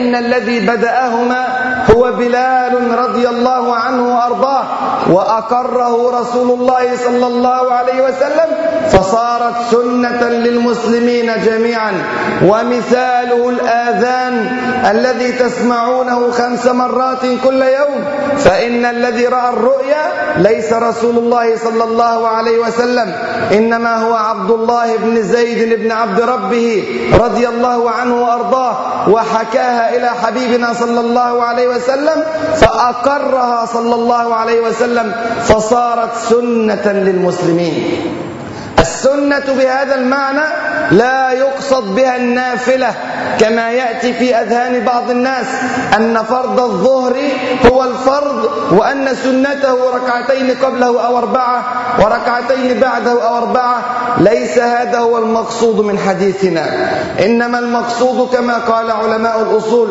فإن 0.00 0.14
الذي 0.14 0.60
بدأهما 0.60 1.46
هو 1.90 2.12
بلال 2.12 2.98
رضي 2.98 3.28
الله 3.28 3.74
عنه 3.74 4.16
وأرضاه 4.16 4.64
وأقره 5.10 6.20
رسول 6.20 6.50
الله 6.60 6.96
صلى 6.96 7.26
الله 7.26 7.72
عليه 7.72 8.02
وسلم 8.02 8.48
فصارت 8.90 9.54
سنة 9.70 10.22
للمسلمين 10.28 11.32
جميعا. 11.44 11.92
ومثاله 12.42 13.48
الآذان 13.48 14.56
الذي 14.90 15.32
تسمعونه 15.32 16.30
خمس 16.30 16.66
مرات 16.66 17.20
كل 17.44 17.62
يوم 17.62 18.04
فإن 18.38 18.84
الذي 18.84 19.26
رأى 19.26 19.48
الرؤيا 19.48 20.04
ليس 20.36 20.72
رسول 20.72 21.18
الله 21.18 21.56
صلى 21.56 21.84
الله 21.84 22.28
عليه 22.28 22.58
وسلم 22.58 23.12
إنما 23.52 23.96
هو 23.96 24.14
عبد 24.14 24.50
الله 24.50 24.96
بن 24.96 25.22
زيد 25.22 25.80
بن 25.80 25.92
عبد 25.92 26.20
ربه 26.20 26.84
رضي 27.20 27.48
الله 27.48 27.90
عنه 27.90 28.22
وأرضاه 28.22 29.08
وحكاها 29.08 29.89
إلى 29.96 30.10
حبيبنا 30.10 30.72
صلى 30.72 31.00
الله 31.00 31.42
عليه 31.42 31.68
وسلم 31.68 32.18
فأقرها 32.56 33.66
صلى 33.66 33.94
الله 33.94 34.34
عليه 34.34 34.60
وسلم 34.60 35.12
فصارت 35.44 36.14
سنة 36.30 36.86
للمسلمين. 36.92 37.74
السنة 38.80 39.44
بهذا 39.58 39.94
المعنى 39.94 40.46
لا 40.90 41.32
يقصد 41.32 41.94
بها 41.94 42.16
النافلة 42.16 42.94
كما 43.38 43.70
يأتي 43.70 44.12
في 44.12 44.34
أذهان 44.36 44.84
بعض 44.84 45.10
الناس 45.10 45.46
أن 45.96 46.22
فرض 46.22 46.60
الظهر 46.60 47.16
هو 47.72 47.84
الفرض 47.84 48.50
وأن 48.72 49.14
سنته 49.14 49.90
ركعتين 49.94 50.50
قبله 50.62 51.06
أو 51.06 51.18
أربعة 51.18 51.64
وركعتين 51.98 52.80
بعده 52.80 53.12
أو 53.12 53.36
أربعة. 53.36 53.82
ليس 54.18 54.58
هذا 54.58 54.98
هو 54.98 55.18
المقصود 55.18 55.84
من 55.84 55.98
حديثنا. 55.98 56.66
إنما 57.24 57.58
المقصود 57.58 58.34
كما 58.34 58.58
قال 58.58 58.90
علماء 58.90 59.42
الأصول 59.42 59.88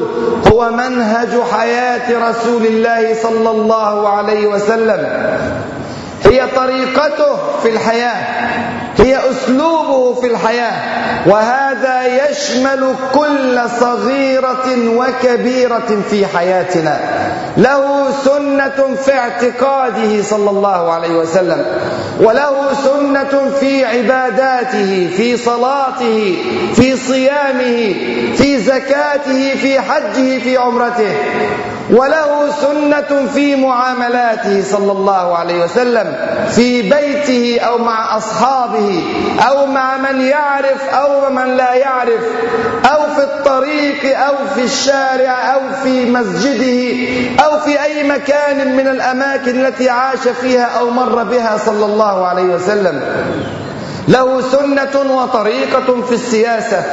هو 0.51 0.69
منهج 0.69 1.29
حياة 1.57 2.29
رسول 2.29 2.65
الله 2.65 3.15
صلى 3.23 3.51
الله 3.51 4.09
عليه 4.09 4.47
وسلم. 4.47 5.07
هي 6.23 6.47
طريقته 6.55 7.35
في 7.63 7.69
الحياة. 7.69 8.17
هي 8.99 9.19
أسلوبه 9.31 10.13
في 10.13 10.27
الحياة. 10.27 10.73
وهذا 11.29 12.29
يشمل 12.29 12.95
كل 13.13 13.59
صغيرة 13.79 14.65
وكبيرة 14.95 16.03
في 16.09 16.25
حياتنا. 16.25 16.99
له 17.57 18.11
سنة 18.25 18.95
في 19.05 19.13
اعتقاده 19.13 20.21
صلى 20.21 20.49
الله 20.49 20.91
عليه 20.91 21.15
وسلم. 21.15 21.65
وله 22.19 22.73
سنة 22.73 23.51
في 23.59 23.85
عباداته 23.85 25.09
في 25.17 25.37
صلاته 25.37 26.37
في 26.75 26.97
صيامه 26.97 27.95
في 28.37 28.59
زكاته 28.59 29.55
في 29.55 29.79
حجه 29.79 30.39
في 30.39 30.57
عمرته. 30.57 31.15
وله 31.91 32.51
سنة 32.61 33.27
في 33.33 33.55
معاملاته 33.55 34.63
صلى 34.63 34.91
الله 34.91 35.37
عليه 35.37 35.63
وسلم 35.63 36.15
في 36.49 36.81
بيته 36.81 37.59
أو 37.61 37.77
مع 37.77 38.17
أصحابه 38.17 39.03
أو 39.49 39.65
مع 39.65 39.97
من 39.97 40.21
يعرف 40.21 40.89
أو 40.93 41.29
من 41.29 41.57
لا 41.57 41.73
يعرف 41.73 42.21
أو 42.85 43.01
في 43.15 43.23
الطريق 43.23 44.19
أو 44.19 44.33
في 44.55 44.63
الشارع 44.63 45.53
أو 45.55 45.59
في 45.83 46.05
مسجده 46.11 46.97
أو 47.45 47.59
في 47.59 47.83
أي 47.83 48.03
مكان 48.03 48.75
من 48.77 48.87
الأماكن 48.87 49.65
التي 49.65 49.89
عاش 49.89 50.27
فيها 50.41 50.79
أو 50.79 50.89
مر 50.89 51.23
بها 51.23 51.57
صلى 51.57 51.85
الله 51.85 52.27
عليه 52.27 52.43
وسلم. 52.55 53.01
له 54.09 54.41
سنة 54.41 55.13
وطريقة 55.21 56.01
في 56.01 56.11
السياسة 56.15 56.83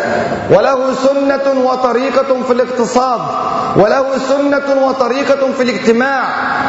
وله 0.50 0.94
سنة 0.94 1.64
وطريقة 1.64 2.42
في 2.46 2.52
الاقتصاد 2.52 3.20
وله 3.76 4.04
سنة 4.28 4.86
وطريقة 4.86 5.52
في 5.56 5.62
الاجتماع 5.62 6.22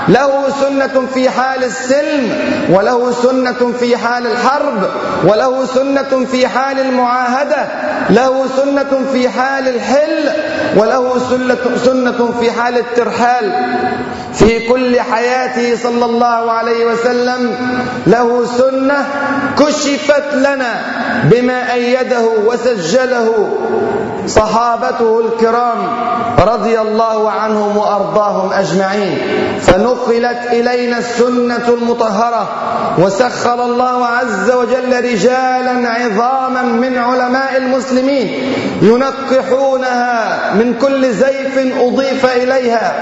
له 0.08 0.32
سنة 0.62 1.06
في 1.14 1.30
حال 1.30 1.64
السلم 1.64 2.30
وله 2.70 3.12
سنة 3.12 3.72
في 3.80 3.98
حال 3.98 4.28
الحرب 4.28 4.90
وله 5.24 5.66
سنة 5.66 6.26
في 6.32 6.48
حال 6.48 6.80
المعاهدة 6.80 7.66
له 8.10 8.48
سنة 8.58 9.00
في 9.14 9.30
حال 9.30 9.68
الحل 9.68 10.30
وله 10.76 11.20
سنة 11.86 12.30
في 12.40 12.52
حال 12.52 12.78
الترحال. 12.78 13.52
في 14.34 14.68
كل 14.68 15.02
حياته 15.02 15.76
صلى 15.84 16.06
الله 16.06 16.52
عليه 16.52 16.86
وسلم 16.86 17.56
له 18.08 18.46
سنة 18.46 19.06
كشفت 19.60 20.34
لنا 20.34 20.82
بما 21.24 21.74
أيده 21.74 22.22
وسجله 22.46 23.50
صحابته 24.28 25.20
الكرام 25.20 25.78
رضي 26.48 26.82
الله 26.82 27.32
عنهم 27.32 27.78
وأرضاهم 27.78 28.54
أجمعين. 28.54 29.18
فنقلت 29.62 30.40
إلينا 30.52 30.98
السنة 30.98 31.68
المطهرة 31.68 32.48
وسخر 32.98 33.64
الله 33.66 34.06
عز 34.06 34.52
وجل 34.52 35.04
رجالا 35.04 35.90
عظاما 35.90 36.62
من 36.62 36.98
علماء 36.98 37.58
المسلمين 37.58 38.54
ينقحونها 38.82 40.54
من 40.60 40.74
كل 40.82 41.12
زيف 41.12 41.58
أضيف 41.80 42.26
إليها 42.26 42.94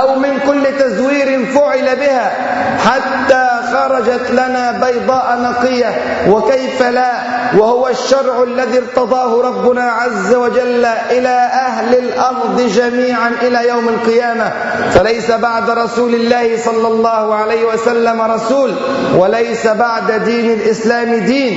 أو 0.00 0.14
من 0.14 0.38
كل 0.46 0.78
تزوير 0.78 1.46
فعل 1.46 1.96
بها 1.96 2.32
حتى 2.78 3.48
خرجت 3.72 4.30
لنا 4.30 4.70
بيضاء 4.72 5.38
نقية 5.40 5.90
وكيف 6.28 6.82
لا؟ 6.82 7.12
وهو 7.56 7.88
الشرع 7.88 8.42
الذي 8.42 8.78
ارتضاه 8.78 9.42
ربنا 9.42 9.82
عز 9.82 10.34
وجل 10.34 10.84
إلى 11.10 11.50
أهل 11.52 11.98
الأرض 11.98 12.60
جميعا 12.60 13.30
إلى 13.42 13.68
يوم 13.68 13.88
القيامة. 13.88 14.52
فليس 14.90 15.30
بعد 15.30 15.70
رسول 15.70 16.14
الله 16.14 16.56
صلى 16.64 16.88
الله 16.88 17.34
عليه 17.34 17.64
وسلم 17.64 18.22
رسول 18.22 18.74
وليس 19.16 19.66
بعد 19.66 20.12
دين 20.12 20.52
الإسلام 20.52 21.14
دين. 21.14 21.56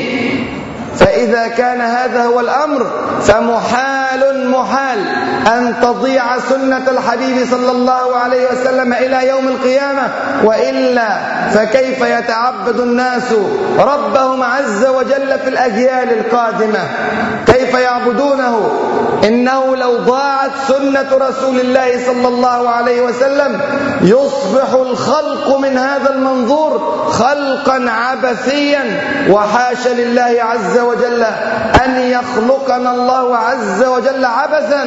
فإذا 0.99 1.47
كان 1.47 1.81
هذا 1.81 2.23
هو 2.23 2.39
الأمر 2.39 2.87
فمحال 3.21 4.00
محال 4.61 4.99
أن 5.47 5.75
تضيع 5.81 6.39
سنة 6.39 6.83
الحبيب 6.87 7.47
صلى 7.51 7.71
الله 7.71 8.15
عليه 8.15 8.47
وسلم 8.51 8.93
إلى 8.93 9.27
يوم 9.27 9.47
القيامة 9.47 10.09
وإلا 10.43 11.17
فكيف 11.49 12.01
يتعبد 12.01 12.79
الناس 12.79 13.33
ربهم 13.79 14.43
عز 14.43 14.85
وجل 14.85 15.39
في 15.39 15.49
الأجيال 15.49 16.19
القادمة؟ 16.19 16.79
كيف 17.47 17.73
يعبدونه؟ 17.73 18.71
إنه 19.23 19.75
لو 19.75 19.97
ضاعت 19.97 20.51
سنة 20.67 21.07
رسول 21.11 21.59
الله 21.59 22.05
صلى 22.05 22.27
الله 22.27 22.69
عليه 22.69 23.01
وسلم 23.01 23.59
يصبح 24.01 24.73
الخلق 24.73 25.57
من 25.57 25.77
هذا 25.77 26.09
المنظور 26.13 27.01
خلقا 27.11 27.85
عبثيا. 27.89 29.01
وحاش 29.29 29.87
لله 29.87 30.37
عز 30.39 30.79
وجل 30.79 31.23
أن 31.85 31.99
يخلقنا 31.99 32.91
الله 32.91 33.37
عز 33.37 33.83
وجل 33.83 34.00
عبثا. 34.07 34.85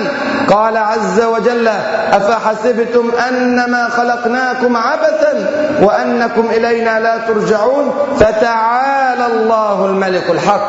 قال 0.50 0.76
عز 0.76 1.22
وجل 1.22 1.68
أفحسبتم 2.12 3.10
أنما 3.28 3.88
خلقناكم 3.88 4.76
عبثا 4.76 5.50
وأنكم 5.82 6.46
إلينا 6.50 7.00
لا 7.00 7.18
ترجعون؟ 7.18 7.94
فتعالى 8.20 9.26
الله 9.26 9.86
الملك 9.86 10.30
الحق. 10.30 10.68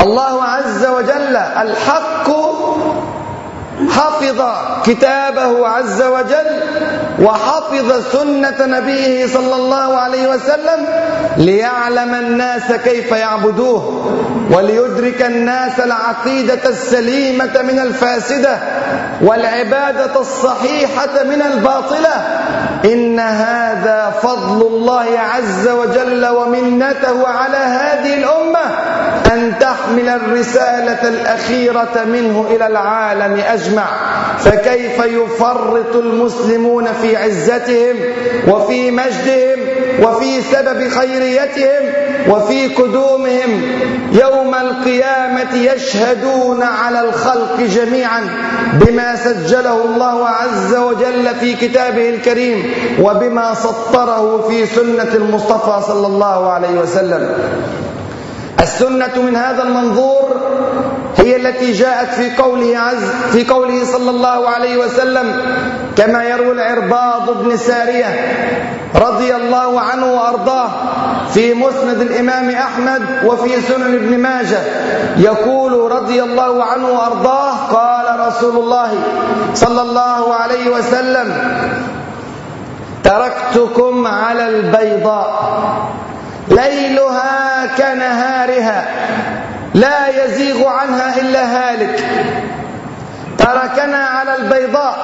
الله 0.00 0.44
عز 0.44 0.86
وجل 0.86 1.36
الحق 1.36 2.30
حفظ 3.88 4.42
كتابه 4.84 5.68
عز 5.68 6.02
وجل 6.02 6.60
وحفظ 7.22 8.12
سنة 8.12 8.56
نبيه 8.60 9.26
صلى 9.26 9.54
الله 9.54 9.96
عليه 9.96 10.28
وسلم 10.28 10.86
ليعلم 11.36 12.14
الناس 12.14 12.72
كيف 12.72 13.12
يعبدوه 13.12 14.06
وليدرك 14.50 15.22
الناس 15.22 15.80
العقيدة 15.80 16.68
السليمة 16.68 17.62
من 17.62 17.78
الفاسدة 17.78 18.58
والعبادة 19.22 20.20
الصحيحة 20.20 21.24
من 21.24 21.42
الباطلة. 21.42 22.14
إن 22.84 23.20
هذا 23.20 24.12
فضل 24.22 24.66
الله 24.66 25.06
عز 25.18 25.68
وجل 25.68 26.26
ومنته 26.28 27.28
على 27.28 27.56
هذه 27.56 28.14
الأمة. 28.14 28.60
أن 29.34 29.52
تحمل 29.60 30.08
الرسالة 30.08 31.08
الأخيرة 31.08 32.04
منه 32.06 32.44
إلى 32.50 32.66
العالم 32.66 33.40
أجمع. 33.48 33.86
فكيف 34.38 34.98
يفرط 35.04 35.96
المسلمون 35.96 36.84
في 36.92 37.16
عزتهم 37.16 37.96
وفي 38.48 38.90
مجدهم 38.90 39.58
وفي 40.02 40.42
سبب 40.42 40.88
خيريتهم 40.88 41.92
وفي 42.28 42.66
قدومهم؟ 42.66 43.62
يوم 44.12 44.54
القيامة 44.54 45.54
يشهدون 45.54 46.62
على 46.62 47.00
الخلق 47.00 47.56
جميعا 47.60 48.20
بما 48.72 49.16
سجله 49.16 49.84
الله 49.84 50.28
عز 50.28 50.74
وجل 50.74 51.28
في 51.40 51.54
كتابه 51.54 52.08
الكريم 52.08 52.72
وبما 53.00 53.54
سطره 53.54 54.48
في 54.48 54.66
سنة 54.66 55.14
المصطفى 55.14 55.86
صلى 55.86 56.06
الله 56.06 56.50
عليه 56.52 56.80
وسلم. 56.80 57.30
السنة 58.60 59.22
من 59.22 59.36
هذا 59.36 59.62
المنظور 59.62 60.40
هي 61.16 61.36
التي 61.36 61.72
جاءت 61.72 62.08
في 62.08 62.36
قوله 62.36 62.78
عز 62.78 63.04
في 63.32 63.44
قوله 63.46 63.84
صلى 63.84 64.10
الله 64.10 64.48
عليه 64.48 64.76
وسلم 64.76 65.42
كما 65.96 66.24
يروي 66.24 66.52
العرباض 66.52 67.42
بن 67.42 67.56
سارية 67.56 68.06
رضي 68.94 69.36
الله 69.36 69.80
عنه 69.80 70.06
وأرضاه 70.14 70.68
في 71.34 71.54
مسند 71.54 72.00
الإمام 72.00 72.50
أحمد 72.50 73.02
وفي 73.24 73.60
سنن 73.60 73.94
ابن 73.94 74.18
ماجه 74.18 74.58
يقول 75.16 75.92
رضي 75.92 76.22
الله 76.22 76.64
عنه 76.64 76.88
وأرضاه 76.88 77.56
قال 77.56 78.20
رسول 78.28 78.56
الله 78.56 78.90
صلى 79.54 79.82
الله 79.82 80.34
عليه 80.34 80.70
وسلم 80.70 81.32
تركتكم 83.04 84.06
على 84.06 84.48
البيضاء. 84.48 85.30
ليلها 86.50 87.66
كنهارها 87.78 88.88
لا 89.74 90.24
يزيغ 90.24 90.68
عنها 90.68 91.20
إلا 91.20 91.44
هالك. 91.44 92.04
تركنا 93.38 93.96
على 93.96 94.36
البيضاء 94.36 94.96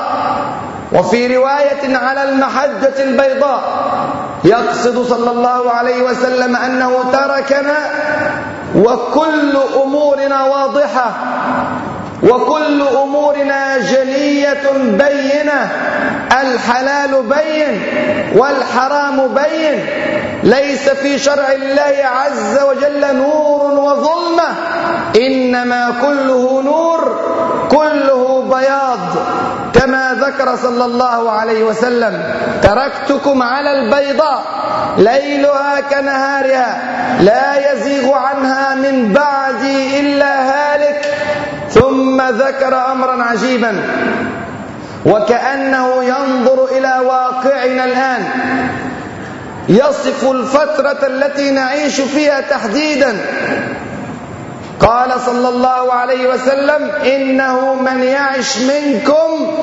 وفي 0.93 1.37
رواية 1.37 1.97
على 1.97 2.23
المحجة 2.23 3.03
البيضاء. 3.03 3.63
يقصد 4.45 5.07
صلى 5.07 5.31
الله 5.31 5.71
عليه 5.71 6.03
وسلم 6.03 6.57
أنه 6.57 6.93
تركنا 7.13 7.77
وكل 8.77 9.57
أمورنا 9.83 10.45
واضحة. 10.45 11.11
وكل 12.23 12.83
أمورنا 12.83 13.79
جلية 13.79 14.63
بينة 14.75 15.69
الحلال 16.43 17.23
بين 17.23 17.83
والحرام 18.37 19.29
بين. 19.35 19.87
ليس 20.43 20.89
في 20.89 21.19
شرع 21.19 21.53
الله 21.53 21.95
عز 22.05 22.63
وجل 22.63 23.17
نور 23.17 23.63
وظلمة 23.65 24.49
إنما 25.17 25.95
كله 26.03 26.63
نور 26.63 27.21
كله 27.71 28.43
بياض. 28.43 28.99
كما 29.75 30.17
ذكر 30.21 30.57
صلى 30.57 30.85
الله 30.85 31.31
عليه 31.31 31.65
وسلم 31.65 32.35
تركتكم 32.63 33.43
على 33.43 33.73
البيضاء 33.73 34.43
ليلها 34.99 35.81
كنهارها 35.81 36.79
لا 37.21 37.73
يزيغ 37.73 38.13
عنها 38.13 38.75
من 38.75 39.13
بعدي 39.13 39.36
ذكر 42.39 42.93
أمرا 42.93 43.23
عجيبا 43.23 43.83
وكأنه 45.07 46.05
ينظر 46.05 46.65
إلى 46.65 47.01
واقعنا 47.07 47.85
الآن. 47.85 48.25
يصف 49.69 50.31
الفترة 50.31 51.07
التي 51.07 51.51
نعيش 51.51 52.01
فيها 52.01 52.41
تحديدا. 52.41 53.17
قال 54.81 55.21
صلى 55.21 55.49
الله 55.49 55.93
عليه 55.93 56.29
وسلم 56.29 56.91
إنه 56.91 57.75
من 57.75 58.03
يعش 58.03 58.59
منكم 58.59 59.57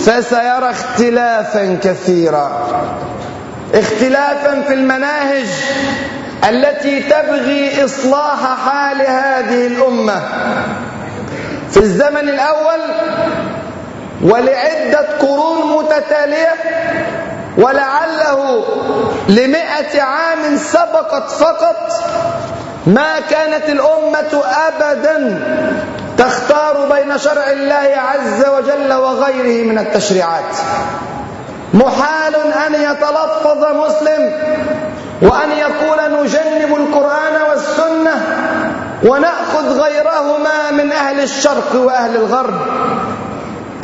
فسيرى 0.00 0.70
اختلافا 0.70 1.78
كثيرا. 1.82 2.66
اختلافا 3.74 4.62
في 4.66 4.74
المناهج 4.74 5.46
التي 6.48 7.00
تبغي 7.00 7.84
إصلاح 7.84 8.58
حال 8.66 9.00
هذه 9.00 9.66
الأمة. 9.66 10.22
في 11.70 11.76
الزمن 11.76 12.28
الأول 12.28 12.80
ولعدة 14.22 15.06
قرون 15.20 15.78
متتالية 15.78 16.54
ولعله 17.58 18.64
لمئة 19.28 20.02
عام 20.02 20.56
سبقت 20.56 21.30
فقط 21.30 21.92
ما 22.86 23.20
كانت 23.30 23.68
الأمة 23.68 24.42
أبدا 24.68 25.42
تختار 26.18 26.88
بين 26.92 27.18
شرع 27.18 27.50
الله 27.50 27.94
عز 27.96 28.46
وجل 28.48 28.92
وغيره 28.92 29.64
من 29.66 29.78
التشريعات. 29.78 30.56
محال 31.74 32.34
أن 32.66 32.74
يتلفظ 32.74 33.64
مسلم 33.74 34.32
وأن 35.22 35.50
يقول 35.50 36.22
نجنب 36.22 36.76
القرآن 36.76 37.42
والسنة 37.48 38.26
ونأخذ 39.04 39.80
غيرهما 39.80 40.70
من 40.70 40.92
أهل 40.92 41.20
الشرق 41.20 41.74
وأهل 41.74 42.16
الغرب. 42.16 42.54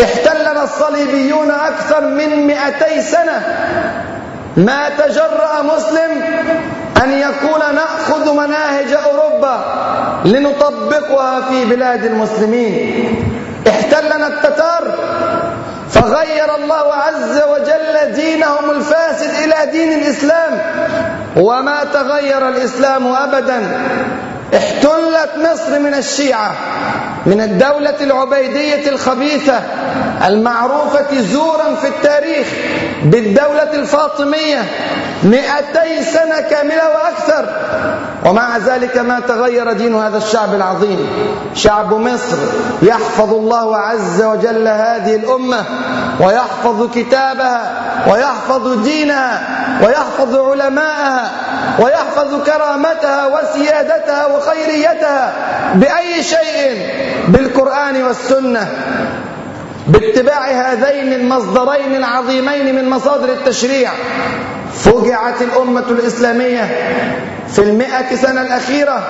احتلنا 0.03 0.63
الصليبيون 0.63 1.51
أكثر 1.51 2.01
من 2.01 2.47
مئتي 2.47 3.03
سنة. 3.03 3.43
ما 4.57 4.89
تجرأ 4.89 5.63
مسلم 5.63 6.23
أن 7.05 7.13
يقول 7.13 7.75
نأخذ 7.75 8.33
مناهج 8.33 8.93
أوروبا 8.93 9.65
لنطبقها 10.25 11.41
في 11.41 11.65
بلاد 11.65 12.05
المسلمين. 12.05 13.15
احتلنا 13.69 14.27
التتار 14.27 14.95
فغير 15.91 16.55
الله 16.55 16.95
عز 16.95 17.43
وجل 17.49 18.13
دينهم 18.13 18.71
الفاسد 18.71 19.31
إلى 19.45 19.73
دين 19.73 19.93
الإسلام. 19.93 20.59
وما 21.37 21.85
تغير 21.85 22.49
الإسلام 22.49 23.07
أبدا. 23.07 23.63
احتلت 24.55 25.31
مصر 25.37 25.79
من 25.79 25.95
الشيعة 25.95 26.53
من 27.27 27.41
الدولة 27.41 27.97
العبيدية 28.01 28.91
الخبيثة 28.91 29.61
المعروفة 30.27 31.21
زورا 31.21 31.75
في 31.75 31.89
التاريخ 31.89 32.47
بالدولة 33.03 33.73
الفاطمية 33.75 34.65
مئتي 35.23 36.03
سنة 36.03 36.41
كاملة 36.41 36.89
وأكثر. 36.89 37.49
ومع 38.25 38.59
ذلك 38.59 38.99
ما 38.99 39.21
تغير 39.21 39.73
دين 39.73 39.95
هذا 39.95 40.19
الشعب 40.19 40.55
العظيم. 40.55 41.07
شعب 41.55 41.95
مصر 41.95 42.37
يحفظ 42.83 43.35
الله 43.35 43.77
عز 43.77 44.23
وجل 44.23 44.69
هذه 44.69 45.17
الأمة 45.17 45.65
ويحفظ 46.21 46.91
كتابها 46.95 47.73
ويحفظ 48.13 48.83
دينها 48.83 49.41
ويحفظ 49.83 50.37
علماءها 50.37 51.31
ويحفظ 51.79 52.43
كرامتها 52.45 53.27
وسيادتها 53.27 54.27
وخيريتها 54.27 55.33
بأي 55.75 56.23
شيء 56.23 56.89
بالقرآن 57.29 58.03
والسنة 58.03 58.67
باتباع 59.87 60.47
هذين 60.51 61.13
المصدرين 61.13 61.97
العظيمين 61.97 62.75
من 62.75 62.91
مصادر 62.91 63.29
التشريع. 63.29 63.91
فجعت 64.75 65.43
الأمة 65.43 65.85
الإسلامية 65.91 66.65
في 67.49 67.59
المئة 67.59 68.17
سنة 68.17 68.41
الأخيرة 68.43 69.03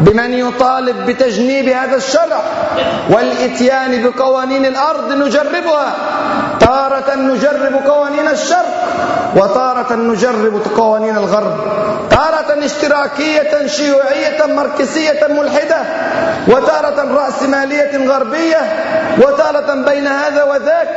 بمن 0.00 0.32
يطالب 0.32 1.06
بتجنيب 1.06 1.68
هذا 1.68 1.96
الشرع 1.96 2.42
والإتيان 3.10 4.02
بقوانين 4.02 4.66
الأرض 4.66 5.12
نجربها. 5.12 5.94
تارة 6.60 7.14
نجرب 7.14 7.74
قوانين 7.86 8.28
الشرق 8.28 8.84
وتارة 9.36 9.94
نجرب 9.94 10.60
قوانين 10.76 11.16
الغرب. 11.16 11.56
تارة 12.10 12.64
اشتراكية 12.64 13.66
شيوعية 13.66 14.46
مركزية 14.46 15.26
ملحدة 15.28 15.82
وتارة 16.48 17.14
رأسمالية 17.14 18.08
غربية 18.08 18.58
وتارة 19.18 19.74
بين 19.74 20.06
هذا 20.06 20.44
وذاك 20.44 20.88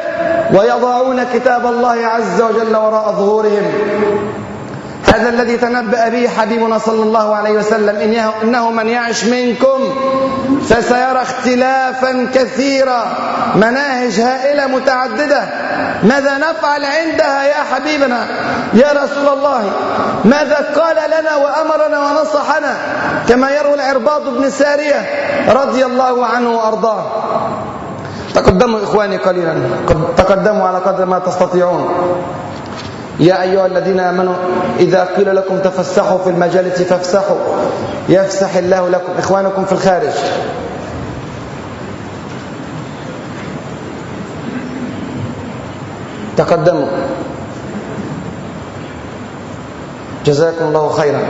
ويضعون 0.54 1.24
كتاب 1.34 1.66
الله 1.66 2.06
عز 2.06 2.42
وجل 2.42 2.76
وراء 2.76 3.12
ظهورهم. 3.12 3.72
هذا 5.14 5.30
الذي 5.30 5.58
تنبأ 5.58 6.10
به 6.10 6.28
حبيبنا 6.28 6.78
صلى 6.78 7.04
الله 7.04 7.36
عليه 7.36 7.52
وسلم. 7.52 7.96
إنه 8.44 8.70
من 8.72 8.88
يعش 8.90 9.26
منكم 9.26 9.80
فسيرى 10.70 11.22
اختلافا 11.22 12.28
كثيرا. 12.34 13.04
مناهج 13.56 14.20
هائلة 14.20 14.68
متعددة. 14.68 15.42
ماذا 16.04 16.38
نفعل 16.38 16.86
عندها 16.86 17.44
يا 17.44 17.64
حبيبنا؟ 17.74 18.28
يا 18.74 18.88
رسول 19.04 19.28
الله 19.34 19.72
ماذا 20.26 20.58
قال 20.76 20.96
لنا 20.96 21.36
وأمرنا 21.36 22.00
ونصحنا؟ 22.00 22.76
كما 23.30 23.52
يروي 23.52 23.74
العرباض 23.74 24.22
بن 24.30 24.50
سارية 24.50 25.02
رضي 25.50 25.86
الله 25.86 26.26
عنه 26.26 26.50
وأرضاه. 26.50 27.06
تقدموا 28.36 28.84
إخواني 28.84 29.18
قليلا. 29.18 29.56
تقدموا 30.18 30.68
على 30.68 30.78
قدر 30.78 31.06
ما 31.06 31.20
تستطيعون. 31.20 31.90
يا 33.20 33.42
أيها 33.42 33.66
الذين 33.66 34.00
آمنوا 34.00 34.36
إذا 34.80 35.04
قيل 35.04 35.36
لكم 35.36 35.60
تفسحوا 35.60 36.18
في 36.18 36.30
المجالس 36.30 36.82
فافسحوا. 36.82 37.38
يفسح 38.10 38.56
الله 38.56 38.90
لكم 38.90 39.12
إخوانكم 39.18 39.66
في 39.66 39.72
الخارج. 39.72 40.14
تقدموا. 46.38 46.88
جزاكم 50.26 50.66
الله 50.66 50.90
خيرا. 50.90 51.22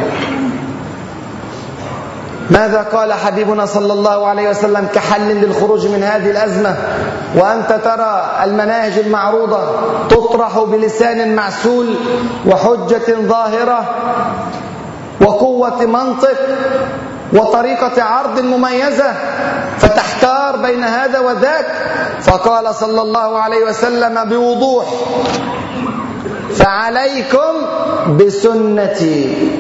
ماذا 2.52 2.82
قال 2.82 3.14
حبيبنا 3.14 3.66
صلى 3.66 3.94
الله 3.94 4.28
عليه 4.28 4.50
وسلم 4.50 4.88
كحل 4.94 5.36
للخروج 5.36 5.88
من 5.88 6.04
هذه 6.04 6.32
الأزمة؟ 6.32 6.76
وأنت 7.36 7.74
ترى 7.84 8.32
المناهج 8.44 9.00
المعروضة 9.00 9.60
تطرح 10.10 10.60
بلسان 10.60 11.36
معسول 11.36 11.96
وحجة 12.46 13.28
ظاهرة 13.28 13.86
وقوة 15.22 15.86
منطق 15.86 16.38
وطريقة 17.34 18.04
عرض 18.04 18.40
مميزة 18.40 19.14
فتحتار 19.78 20.58
بين 20.58 20.84
هذا 20.84 21.20
وذاك. 21.20 21.66
فقال 22.22 22.76
صلى 22.76 23.02
الله 23.02 23.40
عليه 23.40 23.66
وسلم 23.66 24.30
بوضوح 24.30 24.86
فعليكم 26.56 27.54
بسنتي. 28.18 29.52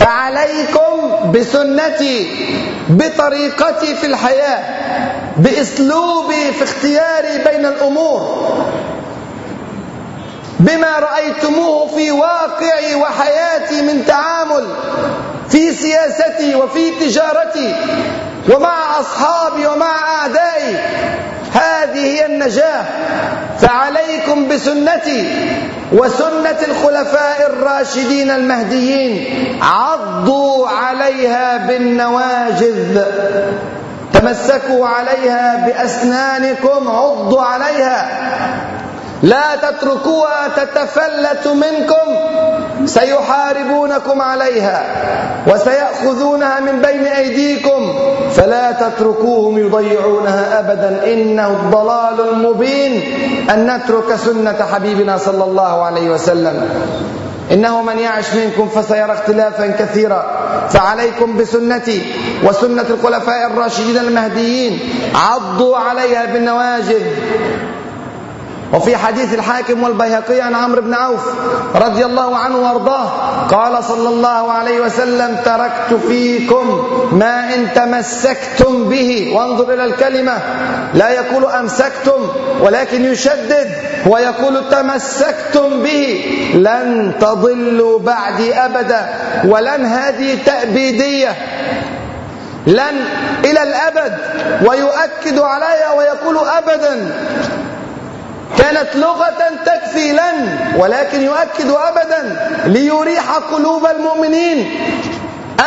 فعليكم 0.00 1.30
بسنتي 1.32 2.46
بطريقتي 2.88 3.94
في 3.94 4.06
الحياة 4.06 4.62
بأسلوبي 5.36 6.52
في 6.52 6.64
اختياري 6.64 7.38
بين 7.44 7.66
الأمور. 7.66 8.50
بما 10.60 10.98
رأيتموه 10.98 11.86
في 11.86 12.10
واقعي 12.10 12.94
وحياتي 12.94 13.82
من 13.82 14.06
تعامل 14.06 14.66
في 15.48 15.74
سياستي 15.74 16.54
وفي 16.54 16.90
تجارتي 16.90 17.74
ومع 18.54 19.00
أصحابي 19.00 19.66
ومع 19.66 19.96
أعدائي. 20.20 20.78
هذه 21.54 21.98
هي 21.98 22.26
النجاه 22.26 22.84
فعليكم 23.58 24.48
بسنتي 24.48 25.28
وسنة 25.92 26.58
الخلفاء 26.68 27.46
الراشدين 27.46 28.30
المهديين 28.30 29.58
عضوا 29.62 30.68
عليها 30.68 31.56
بالنواجذ. 31.56 33.02
تمسكوا 34.12 34.86
عليها 34.86 35.66
بأسنانكم 35.66 36.88
عضوا 36.88 37.42
عليها. 37.42 38.08
لا 39.22 39.56
تتركوها 39.56 40.48
تتفلت 40.56 41.46
منكم. 41.46 42.16
سيحاربونكم 42.86 44.22
عليها 44.22 44.82
وسيأخذونها 45.46 46.60
من 46.60 46.82
بين 46.82 47.04
أيديكم 47.06 47.94
فلا 48.30 48.72
تتركوهم 48.72 49.58
يضيعونها 49.58 50.58
أبدا. 50.58 51.12
إنه 51.12 51.46
الضلال 51.48 52.28
المبين 52.32 53.02
أن 53.50 53.76
نترك 53.76 54.14
سنة 54.16 54.56
حبيبنا 54.72 55.16
صلى 55.16 55.44
الله 55.44 55.82
عليه 55.82 56.10
وسلم. 56.10 56.68
إنه 57.52 57.82
من 57.82 57.98
يعش 57.98 58.34
منكم 58.34 58.68
فسيرى 58.68 59.12
اختلافا 59.12 59.66
كثيرا. 59.66 60.26
فعليكم 60.68 61.36
بسنتي 61.36 62.12
وسنة 62.44 62.86
الخلفاء 62.90 63.46
الراشدين 63.46 63.96
المهديين. 63.96 64.78
عضوا 65.14 65.76
عليها 65.76 66.24
بالنواجذ. 66.26 67.02
وفي 68.72 68.96
حديث 68.96 69.34
الحاكم 69.34 69.82
والبيهقي 69.82 70.40
عن 70.40 70.54
عمرو 70.54 70.82
بن 70.82 70.94
عوف 70.94 71.20
رضي 71.74 72.04
الله 72.04 72.36
عنه 72.36 72.56
وارضاه 72.56 73.10
قال 73.46 73.84
صلى 73.84 74.08
الله 74.08 74.52
عليه 74.52 74.80
وسلم 74.80 75.36
تركت 75.44 76.00
فيكم 76.08 76.86
ما 77.12 77.54
إن 77.54 77.68
تمسكتم 77.74 78.84
به. 78.88 79.32
وانظر 79.36 79.74
إلى 79.74 79.84
الكلمة. 79.84 80.38
لا 80.94 81.08
يقول 81.08 81.44
أمسكتم 81.44 82.28
ولكن 82.60 83.04
يشدد 83.04 83.70
ويقول 84.06 84.70
تمسكتم 84.70 85.82
به. 85.82 86.24
لن 86.54 87.12
تضلوا 87.20 87.98
بعدي 87.98 88.54
أبدا 88.54 89.08
ولن 89.44 89.84
هذه 89.84 90.38
تأبيدية. 90.46 91.34
لن 92.66 93.04
إلى 93.44 93.62
الأبد. 93.62 94.18
ويؤكد 94.66 95.38
عليها 95.38 95.92
ويقول 95.92 96.38
أبدا. 96.48 97.12
كانت 98.58 98.96
لغة 98.96 99.34
تكفي 99.66 100.12
لن 100.12 100.58
ولكن 100.76 101.22
يؤكد 101.22 101.70
أبدا 101.70 102.50
ليريح 102.64 103.32
قلوب 103.52 103.86
المؤمنين 103.86 104.80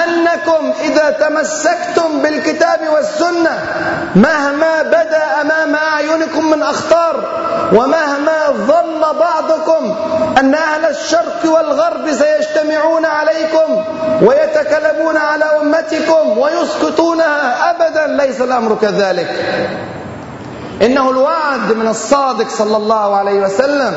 أنكم 0.04 0.72
إذا 0.84 1.10
تمسكتم 1.10 2.19
بالكتاب 2.22 2.80
والسنة 2.93 3.60
مهما 4.15 4.82
بدا 4.82 5.41
أمام 5.41 5.76
أعينكم 5.76 6.50
من 6.50 6.63
أخطار 6.63 7.15
ومهما 7.74 8.48
ظن 8.52 9.02
بعضكم 9.19 9.96
أن 10.39 10.54
أهل 10.56 10.86
الشرق 10.86 11.39
والغرب 11.46 12.12
سيجتمعون 12.12 13.06
عليكم 13.06 13.84
ويتكلمون 14.22 15.17
على 15.17 15.46
أمتكم 15.62 16.38
ويسكتونها 16.38 17.69
أبدا 17.69 18.08
ليس 18.08 18.41
الأمر 18.41 18.76
كذلك. 18.82 19.30
إنه 20.81 21.09
الوعد 21.09 21.73
من 21.75 21.88
الصادق 21.88 22.49
صلى 22.49 22.77
الله 22.77 23.15
عليه 23.15 23.39
وسلم. 23.41 23.93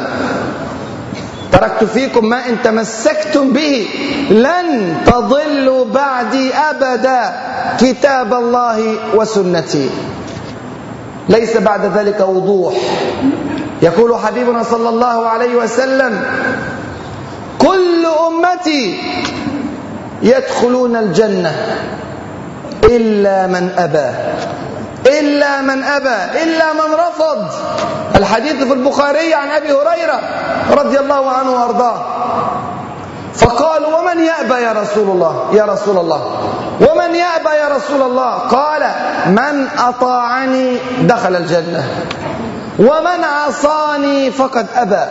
تركت 1.53 1.85
فيكم 1.85 2.29
ما 2.29 2.49
إن 2.49 2.63
تمسكتم 2.65 3.53
به 3.53 3.89
لن 4.31 4.97
تضلوا 5.07 5.85
بعدي 5.85 6.55
أبدا. 6.55 7.33
كتاب 7.81 8.35
الله 8.35 8.95
وسنتي. 9.15 9.91
ليس 11.29 11.57
بعد 11.57 11.85
ذلك 11.97 12.21
وضوح. 12.21 12.75
يقول 13.83 14.17
حبيبنا 14.17 14.63
صلى 14.63 14.89
الله 14.89 15.29
عليه 15.29 15.57
وسلم 15.57 16.25
كل 17.59 18.07
أمتي 18.27 18.99
يدخلون 20.23 20.97
الجنة 20.97 21.53
إلا 22.85 23.47
من 23.47 23.71
أبى. 23.79 24.11
إلا 25.21 25.61
من 25.61 25.85
أبى 25.85 26.43
إلا 26.43 26.73
من 26.73 26.95
رفض. 26.95 27.47
الحديث 28.17 28.63
في 28.63 28.73
البخاري 28.73 29.35
عن 29.35 29.49
أبي 29.51 29.73
هريرة 29.73 30.21
رضي 30.71 30.99
الله 30.99 31.31
عنه 31.31 31.51
وأرضاه. 31.51 32.05
فقالوا 33.35 33.99
ومن 33.99 34.25
يأبى 34.25 34.55
يا 34.55 34.73
رسول 34.73 35.11
الله؟ 35.11 35.51
يا 35.53 35.65
رسول 35.65 35.99
الله. 35.99 36.21
ومن 36.81 37.15
يأبى 37.15 37.51
يا 37.57 37.69
رسول 37.69 38.03
الله؟ 38.03 38.33
قال 38.39 38.83
من 39.27 39.69
أطاعني 39.79 40.79
دخل 41.01 41.37
الجنة. 41.37 41.85
ومن 42.79 43.25
عصاني 43.25 44.31
فقد 44.31 44.67
أبى. 44.77 45.05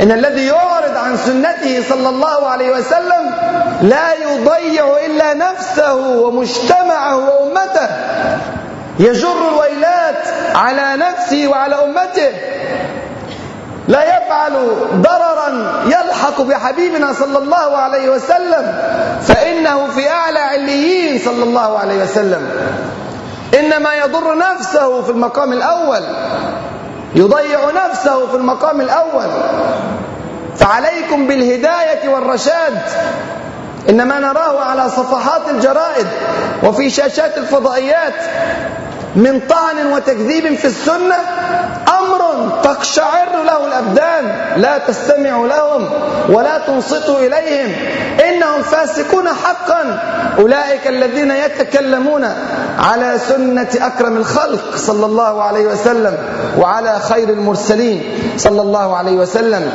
إن 0.00 0.12
الذي 0.12 0.46
يعرض 0.46 0.96
عن 0.96 1.16
سنته 1.16 1.82
صلى 1.88 2.08
الله 2.08 2.46
عليه 2.46 2.70
وسلم 2.70 3.34
لا 3.82 4.14
يضيع 4.14 4.96
إلا 5.06 5.34
نفسه 5.34 5.94
ومجتمعه 5.94 7.16
وأمته. 7.16 7.88
يجر 8.98 9.48
الويلات 9.48 10.22
على 10.54 10.96
نفسه 10.96 11.48
وعلى 11.48 11.74
أمته. 11.84 12.32
لا 13.88 14.02
يفعل 14.16 14.52
ضررا 14.94 15.82
يلحق 15.86 16.40
بحبيبنا 16.40 17.12
صلى 17.12 17.38
الله 17.38 17.76
عليه 17.76 18.08
وسلم 18.08 18.78
فإنه 19.22 19.86
في 19.86 20.10
أعلى 20.10 20.38
عليين 20.38 21.18
صلى 21.24 21.44
الله 21.44 21.78
عليه 21.78 22.02
وسلم. 22.02 22.50
إنما 23.58 23.94
يضر 23.94 24.38
نفسه 24.38 25.02
في 25.02 25.10
المقام 25.10 25.52
الأول. 25.52 26.02
يضيع 27.14 27.60
نفسه 27.70 28.26
في 28.26 28.36
المقام 28.36 28.80
الأول. 28.80 29.26
فعليكم 30.56 31.26
بالهداية 31.26 32.08
والرشاد. 32.08 32.78
إنما 33.88 34.18
نراه 34.18 34.60
على 34.64 34.90
صفحات 34.90 35.48
الجرائد 35.50 36.06
وفي 36.62 36.90
شاشات 36.90 37.38
الفضائيات 37.38 38.14
من 39.16 39.40
طعن 39.48 39.92
وتكذيب 39.92 40.54
في 40.54 40.64
السنة 40.64 41.16
تقشعر 42.62 43.42
له 43.44 43.66
الأبدان 43.66 44.24
لا 44.56 44.78
تستمع 44.78 45.46
لهم 45.46 45.90
ولا 46.28 46.58
تنصتوا 46.58 47.18
إليهم. 47.18 47.74
إنهم 48.28 48.62
فاسقون 48.62 49.28
حقا. 49.28 50.00
أولئك 50.38 50.86
الذين 50.86 51.30
يتكلمون 51.30 52.24
على 52.78 53.18
سنة 53.28 53.68
أكرم 53.80 54.16
الخلق 54.16 54.76
صلى 54.76 55.06
الله 55.06 55.42
عليه 55.42 55.66
وسلم 55.66 56.18
وعلى 56.58 57.00
خير 57.00 57.28
المرسلين 57.28 58.02
صلى 58.36 58.62
الله 58.62 58.96
عليه 58.96 59.12
وسلم. 59.12 59.70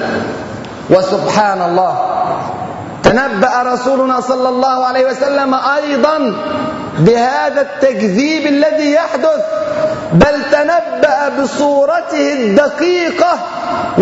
وسبحان 0.90 1.62
الله. 1.62 1.94
تنبأ 3.14 3.64
رسولنا 3.74 4.22
صلى 4.22 4.50
الله 4.50 4.86
عليه 4.86 5.06
وسلم 5.06 5.54
أيضا 5.54 6.36
بهذا 7.00 7.62
التكذيب 7.62 8.48
الذي 8.48 8.92
يحدث 8.92 9.42
بل 10.14 10.36
تنبأ 10.52 11.30
بصورته 11.40 12.34
الدقيقة 12.34 13.34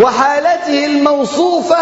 وحالته 0.02 0.86
الموصوفة 0.86 1.76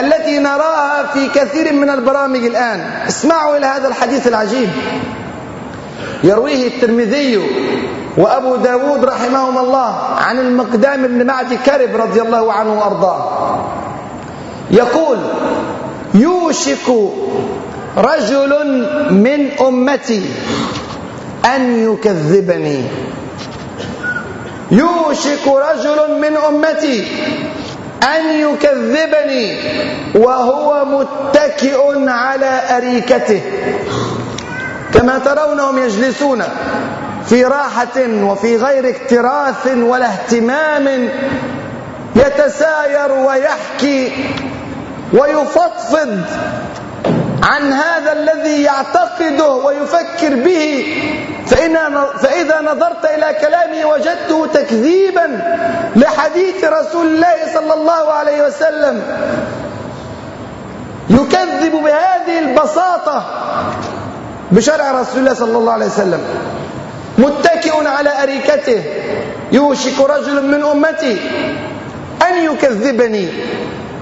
التي 0.00 0.38
نراها 0.38 1.06
في 1.12 1.28
كثير 1.28 1.72
من 1.72 1.90
البرامج 1.90 2.44
الآن. 2.44 2.80
اسمعوا 3.08 3.56
إلى 3.56 3.66
هذا 3.66 3.88
الحديث 3.88 4.28
العجيب. 4.28 4.68
يرويه 6.24 6.68
الترمذي 6.68 7.40
وأبو 8.18 8.56
داود 8.56 9.04
رحمهما 9.04 9.60
الله 9.60 9.94
عن 10.16 10.38
المقدام 10.38 11.06
بن 11.06 11.26
معدي 11.26 11.56
كرب 11.56 11.96
رضي 11.96 12.22
الله 12.22 12.52
عنه 12.52 12.78
وأرضاه. 12.78 13.58
يقول 14.70 15.18
يوشك 16.14 16.88
رجل 17.96 18.52
من 19.10 19.50
أمتي 19.60 20.30
أن 21.44 21.92
يكذبني. 21.92 22.82
يوشك 24.70 25.46
رجل 25.46 26.20
من 26.20 26.36
أمتي 26.36 27.06
أن 28.02 28.24
يكذبني 28.40 29.58
وهو 30.14 30.84
متكئ 30.84 32.08
على 32.08 32.60
أريكته. 32.76 33.42
كما 34.94 35.18
ترونهم 35.18 35.78
يجلسون 35.78 36.42
في 37.26 37.44
راحة 37.44 37.98
وفي 38.22 38.56
غير 38.56 38.88
اكتراث 38.88 39.66
ولا 39.76 40.06
اهتمام 40.06 41.08
يتساير 42.16 43.12
ويحكي 43.12 44.12
ويفضفض 45.12 46.20
عن 47.42 47.72
هذا 47.72 48.12
الذي 48.12 48.62
يعتقده 48.62 49.48
ويفكر 49.48 50.34
به. 50.34 50.94
فإذا 52.20 52.60
نظرت 52.60 53.04
إلى 53.04 53.36
كلامه 53.40 53.86
وجدته 53.86 54.46
تكذيبا 54.54 55.42
لحديث 55.96 56.64
رسول 56.64 57.06
الله 57.06 57.36
صلى 57.54 57.74
الله 57.74 58.12
عليه 58.12 58.46
وسلم. 58.46 59.02
يكذب 61.10 61.72
بهذه 61.72 62.38
البساطة 62.38 63.24
بشرع 64.50 64.92
رسول 65.00 65.18
الله 65.20 65.34
صلى 65.34 65.58
الله 65.58 65.72
عليه 65.72 65.86
وسلم. 65.86 66.20
متكئ 67.18 67.86
على 67.86 68.22
أريكته. 68.22 68.82
يوشك 69.52 70.00
رجل 70.00 70.44
من 70.44 70.64
أمتي 70.64 71.16
أن 72.28 72.44
يكذبني. 72.44 73.28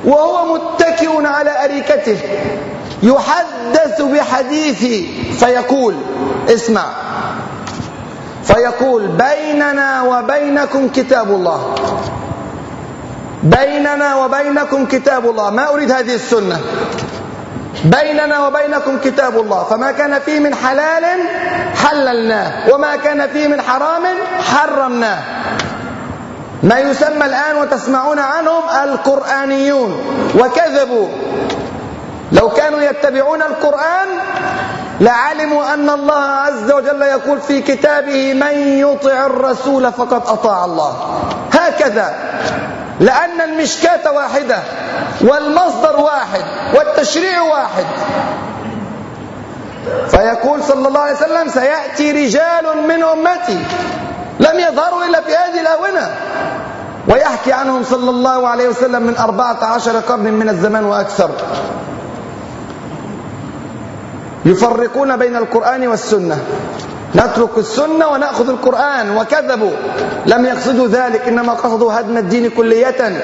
وهو 0.06 0.54
متكئ 0.54 1.26
على 1.26 1.64
أريكته 1.64 2.18
يحدث 3.02 4.02
بحديثي 4.02 5.08
فيقول 5.38 5.94
اسمع 6.48 6.84
فيقول 8.44 9.06
بيننا 9.06 10.02
وبينكم 10.02 10.88
كتاب 10.88 11.30
الله. 11.30 11.74
بيننا 13.42 14.14
وبينكم 14.16 14.86
كتاب 14.86 15.30
الله. 15.30 15.50
ما 15.50 15.68
أريد 15.74 15.92
هذه 15.92 16.14
السنة. 16.14 16.60
بيننا 17.84 18.46
وبينكم 18.46 18.98
كتاب 19.04 19.38
الله. 19.38 19.64
فما 19.64 19.92
كان 19.92 20.18
فيه 20.18 20.40
من 20.40 20.54
حلال 20.54 21.04
حللناه 21.74 22.74
وما 22.74 22.96
كان 22.96 23.28
فيه 23.28 23.48
من 23.48 23.60
حرام 23.62 24.02
حرمناه. 24.54 25.22
ما 26.66 26.78
يسمى 26.78 27.26
الآن 27.26 27.56
وتسمعون 27.56 28.18
عنهم 28.18 28.62
القرآنيون. 28.84 29.90
وكذبوا. 30.38 31.08
لو 32.32 32.48
كانوا 32.48 32.80
يتبعون 32.80 33.42
القرآن 33.42 34.08
لعلموا 35.00 35.74
أن 35.74 35.90
الله 35.90 36.22
عز 36.22 36.72
وجل 36.72 37.02
يقول 37.02 37.40
في 37.40 37.62
كتابه 37.62 38.34
من 38.34 38.78
يطع 38.78 39.26
الرسول 39.26 39.92
فقد 39.92 40.22
أطاع 40.26 40.64
الله. 40.64 41.20
هكذا. 41.52 42.14
لأن 43.00 43.40
المشكاة 43.40 44.12
واحدة 44.12 44.58
والمصدر 45.20 46.00
واحد 46.00 46.44
والتشريع 46.74 47.42
واحد. 47.42 47.86
فيقول 50.10 50.62
صلى 50.62 50.88
الله 50.88 51.00
عليه 51.00 51.16
وسلم 51.16 51.48
سيأتي 51.48 52.12
رجال 52.12 52.82
من 52.88 53.02
أمتي 53.02 53.58
لم 54.40 54.60
يظهروا 54.60 55.04
إلا 55.04 55.20
في 55.20 55.36
هذه 55.36 55.60
الآونة. 55.60 56.10
ويحكي 57.08 57.52
عنهم 57.52 57.82
صلى 57.82 58.10
الله 58.10 58.48
عليه 58.48 58.68
وسلم 58.68 59.02
من 59.02 59.16
أربعة 59.16 59.64
عشر 59.64 59.96
قرن 59.96 60.32
من 60.32 60.48
الزمان 60.48 60.84
وأكثر. 60.84 61.30
يفرقون 64.44 65.16
بين 65.16 65.36
القرآن 65.36 65.86
والسنة. 65.86 66.38
نترك 67.14 67.58
السنة 67.58 68.06
ونأخذ 68.06 68.48
القرآن. 68.48 69.16
وكذبوا. 69.16 69.70
لم 70.26 70.46
يقصدوا 70.46 70.88
ذلك. 70.88 71.28
إنما 71.28 71.52
قصدوا 71.52 72.00
هدم 72.00 72.16
الدين 72.16 72.50
كلية. 72.50 73.22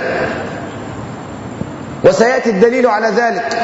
وسيأتي 2.04 2.50
الدليل 2.50 2.86
على 2.86 3.08
ذلك. 3.08 3.58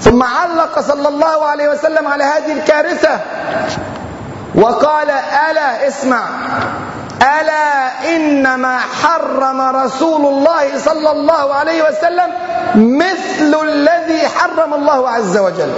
ثم 0.00 0.22
علق 0.22 0.80
صلى 0.80 1.08
الله 1.08 1.44
عليه 1.44 1.68
وسلم 1.68 2.08
على 2.08 2.24
هذه 2.24 2.52
الكارثة. 2.52 3.20
وقال 4.54 5.10
ألا 5.50 5.88
اسمع 5.88 6.28
ألا 7.22 7.90
إنما 8.16 8.78
حرم 8.78 9.60
رسول 9.60 10.26
الله 10.26 10.78
صلى 10.78 11.10
الله 11.10 11.54
عليه 11.54 11.82
وسلم 11.82 12.30
مثل 12.74 13.60
الذي 13.62 14.28
حرم 14.28 14.74
الله 14.74 15.08
عز 15.10 15.38
وجل. 15.38 15.72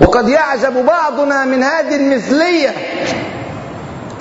وقد 0.00 0.28
يعجب 0.28 0.86
بعضنا 0.86 1.44
من 1.44 1.62
هذه 1.62 1.96
المثلية 1.96 2.74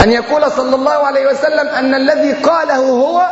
أن 0.01 0.12
يقول 0.12 0.51
صلى 0.51 0.75
الله 0.75 0.91
عليه 1.05 1.27
وسلم 1.27 1.67
أن 1.67 1.95
الذي 1.95 2.34
قاله 2.34 2.77
هو 2.77 3.27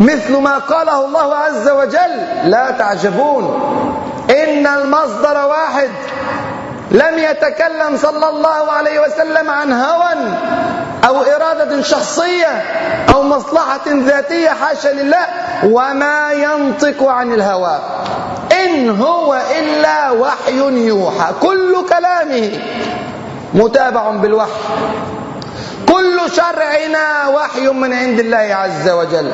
مثل 0.00 0.36
ما 0.36 0.58
قاله 0.58 1.04
الله 1.04 1.34
عز 1.34 1.68
وجل. 1.68 2.26
لا 2.44 2.70
تعجبون. 2.70 3.44
إن 4.30 4.66
المصدر 4.66 5.46
واحد. 5.46 5.90
لم 6.90 7.18
يتكلم 7.18 7.96
صلى 7.96 8.28
الله 8.28 8.72
عليه 8.72 9.00
وسلم 9.00 9.50
عن 9.50 9.72
هوى 9.72 10.14
أو 11.06 11.22
إرادة 11.22 11.82
شخصية 11.82 12.64
أو 13.14 13.22
مصلحة 13.22 13.80
ذاتية 13.86 14.50
حاشا 14.50 14.88
لله 14.88 15.26
وما 15.64 16.32
ينطق 16.32 17.02
عن 17.08 17.32
الهوى. 17.32 17.78
إن 18.64 18.90
هو 19.00 19.40
إلا 19.58 20.10
وحي 20.10 20.58
يوحى. 20.86 21.32
كل 21.40 21.86
كلامه 21.88 22.60
متابع 23.54 24.10
بالوحي. 24.10 24.50
كل 25.88 26.20
شرعنا 26.36 27.28
وحي 27.28 27.68
من 27.68 27.92
عند 27.92 28.20
الله 28.20 28.54
عز 28.54 28.88
وجل. 28.88 29.32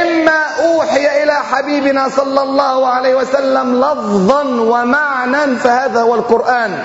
إما 0.00 0.44
أوحي 0.64 1.22
إلى 1.22 1.32
حبيبنا 1.32 2.08
صلى 2.08 2.42
الله 2.42 2.88
عليه 2.88 3.14
وسلم 3.14 3.80
لفظا 3.80 4.42
ومعنى 4.42 5.56
فهذا 5.56 6.00
هو 6.00 6.14
القرآن. 6.14 6.78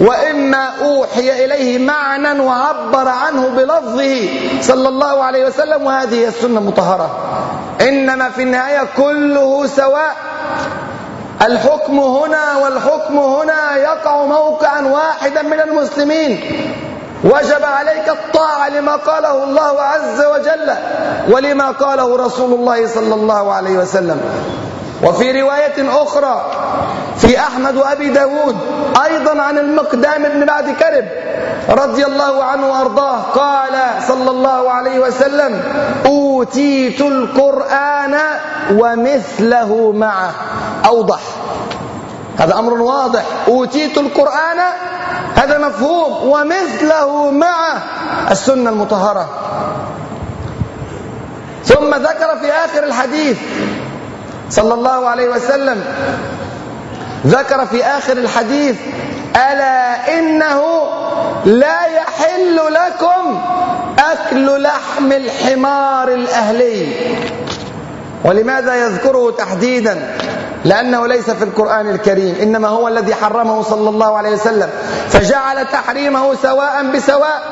وإما 0.00 0.70
أوحي 0.82 1.44
إليه 1.44 1.78
معنى 1.78 2.40
وعبر 2.40 3.08
عنه 3.08 3.48
بلفظه 3.48 4.28
صلى 4.60 4.88
الله 4.88 5.24
عليه 5.24 5.46
وسلم 5.46 5.86
وهذه 5.86 6.14
هي 6.14 6.28
السنة 6.28 6.58
المطهرة. 6.58 7.10
إنما 7.80 8.28
في 8.28 8.42
النهاية 8.42 8.88
كله 8.96 9.66
سواء. 9.66 10.16
الحكم 11.42 11.98
هنا 11.98 12.56
والحكم 12.56 13.18
هنا 13.18 13.76
يقع 13.76 14.24
موقعا 14.24 14.80
واحدا 14.80 15.42
من 15.42 15.60
المسلمين. 15.60 16.40
وجب 17.24 17.64
عليك 17.64 18.08
الطاعة 18.08 18.68
لما 18.68 18.96
قاله 18.96 19.44
الله 19.44 19.80
عز 19.80 20.20
وجل 20.24 20.70
ولما 21.30 21.70
قاله 21.70 22.16
رسول 22.16 22.52
الله 22.52 22.86
صلى 22.86 23.14
الله 23.14 23.52
عليه 23.52 23.78
وسلم. 23.78 24.20
وفي 25.04 25.42
رواية 25.42 26.02
أخرى 26.02 26.50
في 27.18 27.38
أحمد 27.38 27.76
وأبي 27.76 28.08
داود 28.08 28.56
أيضا 29.04 29.42
عن 29.42 29.58
المقدام 29.58 30.22
بن 30.22 30.44
بعد 30.44 30.70
كرب 30.70 31.04
رضي 31.68 32.06
الله 32.06 32.44
عنه 32.44 32.70
وأرضاه 32.70 33.20
قال 33.20 33.72
صلى 34.08 34.30
الله 34.30 34.70
عليه 34.70 34.98
وسلم 34.98 35.62
أوتيت 36.06 37.00
القرآن 37.00 38.16
ومثله 38.72 39.92
معه. 39.96 40.32
أوضح. 40.86 41.20
هذا 42.38 42.58
أمر 42.58 42.72
واضح. 42.72 43.22
أوتيت 43.48 43.98
القرآن 43.98 44.58
هذا 45.36 45.58
مفهوم 45.58 46.28
ومثله 46.28 47.30
معه 47.30 47.82
السنة 48.30 48.70
المطهرة. 48.70 49.28
ثم 51.64 51.94
ذكر 51.94 52.38
في 52.40 52.52
آخر 52.52 52.84
الحديث 52.84 53.38
صلى 54.50 54.74
الله 54.74 55.08
عليه 55.08 55.28
وسلم 55.28 55.84
ذكر 57.26 57.66
في 57.66 57.84
آخر 57.84 58.12
الحديث 58.12 58.76
ألا 59.36 60.18
إنه 60.18 60.62
لا 61.44 61.86
يحل 61.86 62.56
لكم 62.56 63.40
أكل 63.98 64.62
لحم 64.62 65.12
الحمار 65.12 66.08
الأهلي. 66.08 66.92
ولماذا 68.24 68.74
يذكره 68.74 69.30
تحديدا؟ 69.30 70.16
لأنه 70.64 71.06
ليس 71.06 71.30
في 71.30 71.44
القرآن 71.44 71.90
الكريم 71.90 72.36
إنما 72.42 72.68
هو 72.68 72.88
الذي 72.88 73.14
حرمه 73.14 73.62
صلى 73.62 73.88
الله 73.90 74.18
عليه 74.18 74.30
وسلم 74.32 74.70
فجعل 75.08 75.66
تحريمه 75.66 76.34
سواء 76.34 76.82
بسواء 76.94 77.42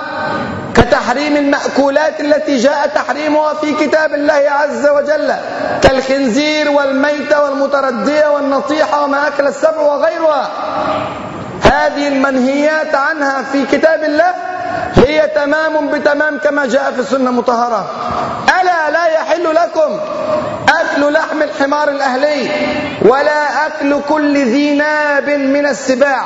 كتحريم 0.75 1.37
المأكولات 1.37 2.21
التي 2.21 2.57
جاء 2.57 2.87
تحريمها 2.95 3.55
في 3.55 3.73
كتاب 3.75 4.15
الله 4.15 4.43
عز 4.51 4.87
وجل 4.89 5.35
كالخنزير 5.83 6.71
والميتة 6.71 7.43
والمتردية 7.43 8.27
والنطيحة 8.27 9.05
وما 9.05 9.29
أكل 9.29 9.47
السبع 9.47 9.81
وغيرها. 9.81 10.49
هذه 11.63 12.09
المنهيات 12.09 12.95
عنها 12.95 13.43
في 13.43 13.67
كتاب 13.67 14.05
الله 14.05 14.35
هي 14.95 15.29
تمام 15.35 15.89
بتمام 15.89 16.39
كما 16.39 16.67
جاء 16.67 16.93
في 16.93 17.01
السنة 17.01 17.31
المطهرة 17.31 17.87
ألا 18.61 18.91
لا 18.91 19.07
يحل 19.07 19.55
لكم 19.55 20.01
أكل 20.69 21.13
لحم 21.13 21.43
الحمار 21.43 21.89
الأهلي 21.89 22.51
ولا 23.03 23.67
أكل 23.67 24.01
كل 24.09 24.45
ذي 24.45 24.75
ناب 24.75 25.31
من 25.31 25.67
السباع. 25.67 26.23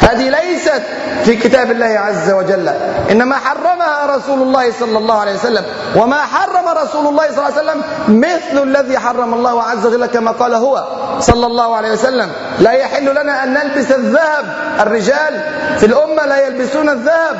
هذه 0.00 0.28
ليست 0.28 0.82
في 1.24 1.36
كتاب 1.36 1.70
الله 1.70 1.86
عز 1.86 2.30
وجل. 2.30 2.68
إنما 3.10 3.36
حرمها 3.36 4.16
رسول 4.16 4.42
الله 4.42 4.72
صلى 4.80 4.98
الله 4.98 5.20
عليه 5.20 5.34
وسلم. 5.34 5.64
وما 5.96 6.16
حرم 6.16 6.68
رسول 6.68 7.06
الله 7.06 7.26
صلى 7.30 7.48
الله 7.48 7.58
عليه 7.58 7.62
وسلم 7.62 7.82
مثل 8.08 8.62
الذي 8.62 8.98
حرم 8.98 9.34
الله 9.34 9.62
عز 9.62 9.86
وجل 9.86 10.06
كما 10.06 10.30
قال 10.30 10.54
هو. 10.54 10.86
صلى 11.24 11.46
الله 11.46 11.76
عليه 11.76 11.92
وسلم 11.92 12.32
لا 12.60 12.72
يحل 12.72 13.10
لنا 13.10 13.44
أن 13.44 13.54
نلبس 13.54 13.92
الذهب. 13.92 14.44
الرجال 14.80 15.40
في 15.78 15.86
الأمة 15.86 16.26
لا 16.26 16.46
يلبسون 16.46 16.88
الذهب 16.88 17.36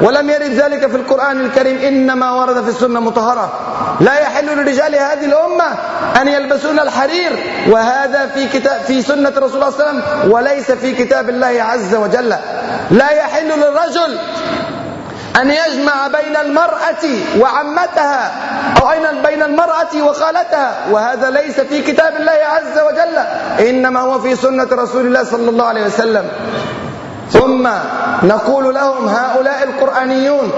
ولم 0.00 0.30
يرد 0.30 0.52
ذلك 0.52 0.86
في 0.86 0.96
القرآن 0.96 1.40
الكريم. 1.40 1.78
إنما 1.78 2.32
ورد 2.32 2.62
في 2.64 2.68
السنة 2.70 3.00
مطهرة. 3.00 3.52
لا 4.00 4.18
يحل 4.18 4.46
لرجال 4.46 4.94
هذه 4.94 5.24
الأمة 5.24 5.68
أن 6.20 6.28
يلبسون 6.28 6.78
الحرير. 6.80 7.32
وهذا 7.70 8.26
في 8.26 8.48
كتاب 8.48 8.80
في 8.80 9.02
سنة 9.02 9.32
رسول 9.38 9.54
الله 9.54 9.70
صلى 9.70 9.80
الله 9.80 9.88
عليه 9.88 9.98
وسلم 9.98 10.32
وليس 10.32 10.70
في 10.70 10.92
كتاب 10.92 11.28
الله 11.28 11.62
عز 11.62 11.94
وجل. 11.94 12.34
لا 12.90 13.10
يحل 13.10 13.48
للرجل 13.48 14.18
أن 15.40 15.50
يجمع 15.50 16.06
بين 16.08 16.36
المرأة 16.36 17.04
وعمتها 17.40 18.30
أو 18.82 18.88
بين 19.26 19.42
المرأة 19.42 19.94
وخالتها. 20.02 20.74
وهذا 20.90 21.30
ليس 21.30 21.60
في 21.60 21.82
كتاب 21.82 22.16
الله 22.16 22.32
عز 22.32 22.76
وجل 22.78 23.16
إنما 23.68 24.00
هو 24.00 24.18
في 24.20 24.36
سنة 24.36 24.68
رسول 24.72 25.06
الله 25.06 25.24
صلى 25.24 25.50
الله 25.50 25.64
عليه 25.64 25.86
وسلم. 25.86 26.28
ثم 27.30 27.68
نقول 28.22 28.74
لهم 28.74 29.08
هؤلاء 29.08 29.62
القرآنيون 29.62 30.52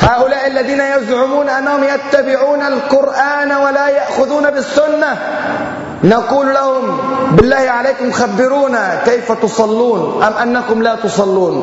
هؤلاء 0.00 0.46
الذين 0.46 0.80
يزعمون 0.80 1.48
أنهم 1.48 1.84
يتبعون 1.84 2.62
القرآن 2.62 3.52
ولا 3.52 3.88
يأخذون 3.88 4.50
بالسنة 4.50 5.16
نقول 6.04 6.54
لهم 6.54 6.98
بالله 7.32 7.56
عليكم 7.70 8.12
خبرونا 8.12 9.00
كيف 9.04 9.32
تصلون 9.32 10.22
أم 10.22 10.32
أنكم 10.32 10.82
لا 10.82 10.94
تصلون؟ 10.94 11.54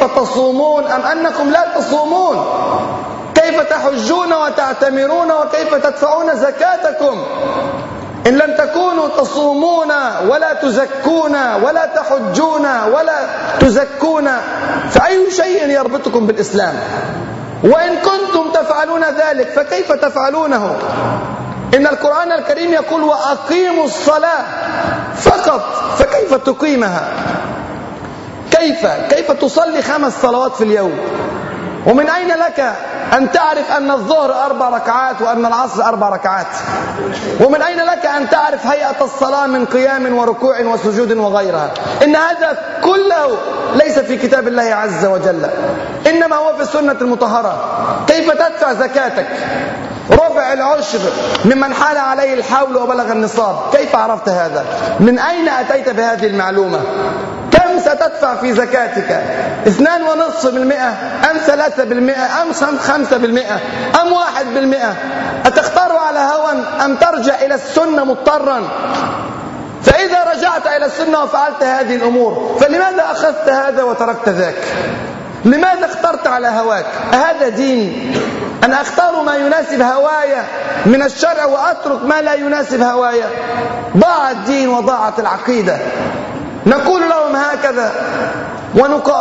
كيف 0.00 0.18
تصومون 0.18 0.84
أم 0.84 1.02
أنكم 1.02 1.50
لا 1.50 1.64
تصومون؟ 1.76 2.36
كيف 3.34 3.60
تحجون 3.60 4.32
وتعتمرون 4.32 5.32
وكيف 5.32 5.74
تدفعون 5.74 6.36
زكاتكم؟ 6.36 7.24
إن 8.26 8.32
لم 8.38 8.54
تكونوا 8.58 9.08
تصومون 9.08 9.92
ولا 10.28 10.52
تزكون 10.52 11.36
ولا 11.62 11.86
تحجون 11.86 12.66
ولا 12.92 13.18
تزكون 13.60 14.28
فأي 14.90 15.30
شيء 15.30 15.68
يربطكم 15.68 16.26
بالإسلام؟ 16.26 16.74
وإن 17.64 17.96
كنتم 17.96 18.50
تفعلون 18.54 19.04
ذلك 19.04 19.48
فكيف 19.48 19.92
تفعلونه؟ 19.92 20.76
إن 21.74 21.86
القرآن 21.86 22.32
الكريم 22.32 22.72
يقول 22.72 23.02
وأقيموا 23.02 23.84
الصلاة 23.84 24.44
فقط 25.16 25.62
فكيف 25.98 26.34
تقيمها؟ 26.34 27.08
كيف؟ 28.60 28.86
كيف 28.86 29.32
تصلي 29.32 29.82
خمس 29.82 30.22
صلوات 30.22 30.54
في 30.54 30.64
اليوم؟ 30.64 30.98
ومن 31.86 32.10
أين 32.10 32.28
لك 32.28 32.72
أن 33.12 33.32
تعرف 33.32 33.72
أن 33.72 33.90
الظهر 33.90 34.44
أربع 34.46 34.68
ركعات 34.68 35.22
وأن 35.22 35.46
العصر 35.46 35.84
أربع 35.84 36.08
ركعات؟ 36.08 36.46
ومن 37.40 37.62
أين 37.62 37.78
لك 37.78 38.06
أن 38.06 38.30
تعرف 38.30 38.66
هيئة 38.66 39.04
الصلاة 39.04 39.46
من 39.46 39.64
قيام 39.64 40.18
وركوع 40.18 40.60
وسجود 40.60 41.12
وغيرها؟ 41.12 41.70
إن 42.02 42.16
هذا 42.16 42.58
كله 42.84 43.36
ليس 43.74 43.98
في 43.98 44.16
كتاب 44.16 44.48
الله 44.48 44.62
عز 44.62 45.04
وجل 45.04 45.46
إنما 46.06 46.36
هو 46.36 46.56
في 46.56 46.62
السنة 46.62 46.96
المطهرة. 47.00 47.58
كيف 48.06 48.30
تدفع 48.30 48.72
زكاتك؟ 48.72 49.26
ربع 50.10 50.52
العشر 50.52 50.98
ممن 51.44 51.74
حال 51.74 51.98
عليه 51.98 52.34
الحول 52.34 52.76
وبلغ 52.76 53.12
النصاب. 53.12 53.56
كيف 53.72 53.96
عرفت 53.96 54.28
هذا؟ 54.28 54.64
من 55.00 55.18
أين 55.18 55.48
أتيت 55.48 55.88
بهذه 55.88 56.26
المعلومة؟ 56.26 56.80
كم 57.52 57.78
ستدفع 57.78 58.34
في 58.34 58.52
زكاتك؟ 58.52 59.22
اثنان 59.66 60.02
ونصف 60.02 60.46
بالمئة 60.54 60.88
أم 61.30 61.36
ثلاثة 61.46 61.84
بالمئة 61.84 62.42
أم 62.42 62.78
خمسة 62.78 63.16
بالمئة 63.16 63.60
أم 64.02 64.12
واحد 64.12 64.46
بالمئة. 64.46 64.94
أتختار 65.46 65.96
على 65.96 66.18
هوى 66.18 66.52
أم 66.84 66.96
ترجع 66.96 67.34
إلى 67.34 67.54
السنة 67.54 68.04
مضطرا؟ 68.04 68.62
فإذا 69.82 70.24
رجعت 70.34 70.66
إلى 70.76 70.86
السنة 70.86 71.22
وفعلت 71.22 71.62
هذه 71.62 71.96
الأمور 71.96 72.56
فلماذا 72.60 73.04
أخذت 73.10 73.48
هذا 73.48 73.82
وتركت 73.82 74.28
ذاك؟ 74.28 74.54
لماذا 75.44 75.86
اخترت 75.86 76.26
على 76.26 76.48
هواك؟ 76.48 76.86
هذا 77.12 77.48
دين. 77.48 78.14
أنا 78.64 78.80
أختار 78.80 79.22
ما 79.22 79.36
يناسب 79.36 79.82
هوايا 79.82 80.44
من 80.86 81.02
الشرع 81.02 81.44
وأترك 81.44 82.04
ما 82.04 82.22
لا 82.22 82.34
يناسب 82.34 82.82
هوايا 82.82 83.26
ضاع 83.96 84.30
الدين 84.30 84.68
وضاعت 84.68 85.18
العقيدة. 85.18 85.78
نقول 86.66 87.02
لهم 87.08 87.36
هكذا. 87.36 87.92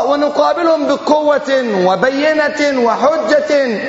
ونقابلهم 0.07 0.87
بقوة 0.87 1.65
وبينة 1.85 2.79
وحجة. 2.79 3.79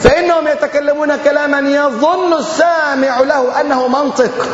فإنهم 0.00 0.48
يتكلمون 0.48 1.16
كلاما 1.16 1.70
يظن 1.70 2.32
السامع 2.32 3.20
له 3.20 3.60
أنه 3.60 3.88
منطق 3.88 4.48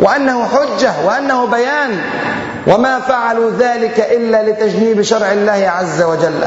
وأنه 0.00 0.44
حجة 0.44 0.92
وأنه 1.04 1.46
بيان. 1.46 2.00
وما 2.66 3.00
فعلوا 3.00 3.50
ذلك 3.58 4.00
إلا 4.00 4.50
لتجنيب 4.50 5.02
شرع 5.02 5.32
الله 5.32 5.72
عز 5.76 6.02
وجل. 6.02 6.44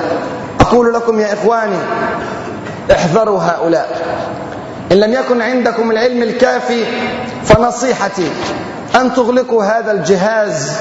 أقول 0.59 0.93
لكم 0.93 1.19
يا 1.19 1.33
إخواني 1.33 1.79
احذروا 2.91 3.39
هؤلاء. 3.39 4.01
إن 4.91 4.97
لم 4.97 5.13
يكن 5.13 5.41
عندكم 5.41 5.91
العلم 5.91 6.23
الكافي 6.23 6.85
فنصيحتي 7.45 8.31
أن 8.97 9.13
تغلقوا 9.13 9.63
هذا 9.63 9.91
الجهاز 9.91 10.71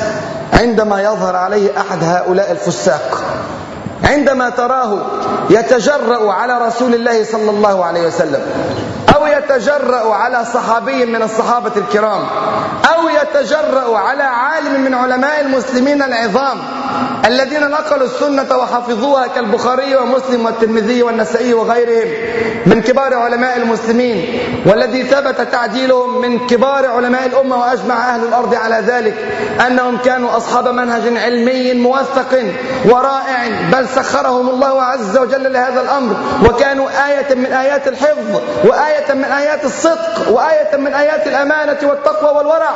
عندما 0.53 1.03
يظهر 1.03 1.37
عليه 1.37 1.81
أحد 1.81 2.05
هؤلاء 2.05 2.53
الفساق. 2.53 3.23
عندما 4.05 4.51
تراه 4.51 4.99
يتجرأ 5.51 6.33
على 6.33 6.59
رسول 6.67 6.95
الله 6.95 7.25
صلى 7.25 7.51
الله 7.51 7.85
عليه 7.85 8.07
وسلم 8.07 8.41
أو 9.17 9.27
يتجرأ 9.27 10.15
على 10.15 10.45
صحابي 10.55 11.07
من 11.07 11.23
الصحابة 11.23 11.73
الكرام 11.77 12.21
أو 12.95 13.09
يتجرأ 13.09 13.99
على 13.99 14.23
عالم 14.23 14.81
من 14.81 14.95
علماء 14.95 15.41
المسلمين 15.41 16.03
العظام 16.03 16.59
الذين 17.27 17.71
نقلوا 17.71 18.07
السنة 18.07 18.57
وحفظوها 18.57 19.27
كالبخاري 19.27 19.97
ومسلم 19.97 20.47
والترمذي 20.47 21.03
والنسائي 21.03 21.55
وغيرهم 21.55 22.09
من 22.67 22.83
كبار 22.83 23.15
علماء 23.15 23.57
المسلمين 23.57 24.39
والذي 24.67 25.03
ثبت 25.03 25.41
تعديلهم 25.53 26.21
من 26.21 26.47
كبار 26.47 26.87
علماء 26.87 27.27
الأمة 27.27 27.57
وأجمع 27.57 28.15
أهل 28.15 28.25
الأرض 28.25 28.55
على 28.55 28.77
ذلك 28.87 29.15
أنهم 29.67 29.99
كانوا 29.99 30.37
أصحاب 30.37 30.69
منهج 30.69 31.03
علمي 31.17 31.73
موثق 31.75 32.43
ورائع 32.85 33.49
بل 33.73 33.89
سخرهم 33.89 34.49
الله 34.51 34.83
عز 34.83 35.19
وجل 35.19 35.53
لهذا 35.53 35.81
الأمر 35.81 36.17
وكانوا 36.49 36.89
آية 37.09 37.35
من 37.35 37.47
آيات 37.47 37.89
الحفظ 37.89 38.41
وآية 38.65 39.15
من 39.15 39.25
آيات 39.25 39.65
الصدق 39.65 40.31
وآية 40.31 40.77
من 40.77 40.95
آيات 40.95 41.27
الأمانة 41.27 41.79
والتقوى 41.83 42.37
والورع. 42.37 42.71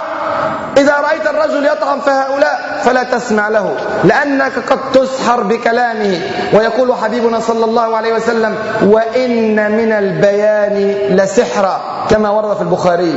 إذا 0.78 0.94
رأيت 0.96 1.26
الرجل 1.26 1.66
يطعن 1.66 2.00
فهؤلاء 2.00 2.80
فلا 2.84 3.02
تسمع 3.02 3.48
له 3.48 3.76
لأنك 4.10 4.52
قد 4.66 4.92
تسحر 4.92 5.42
بكلامه 5.42 6.20
ويقول 6.52 6.94
حبيبنا 6.94 7.40
صلى 7.40 7.64
الله 7.64 7.96
عليه 7.96 8.14
وسلم 8.14 8.54
وإن 8.82 9.54
من 9.72 9.92
البيان 9.92 10.76
لسحرا 11.16 12.06
كما 12.10 12.30
ورد 12.30 12.56
في 12.56 12.62
البخاري. 12.62 13.14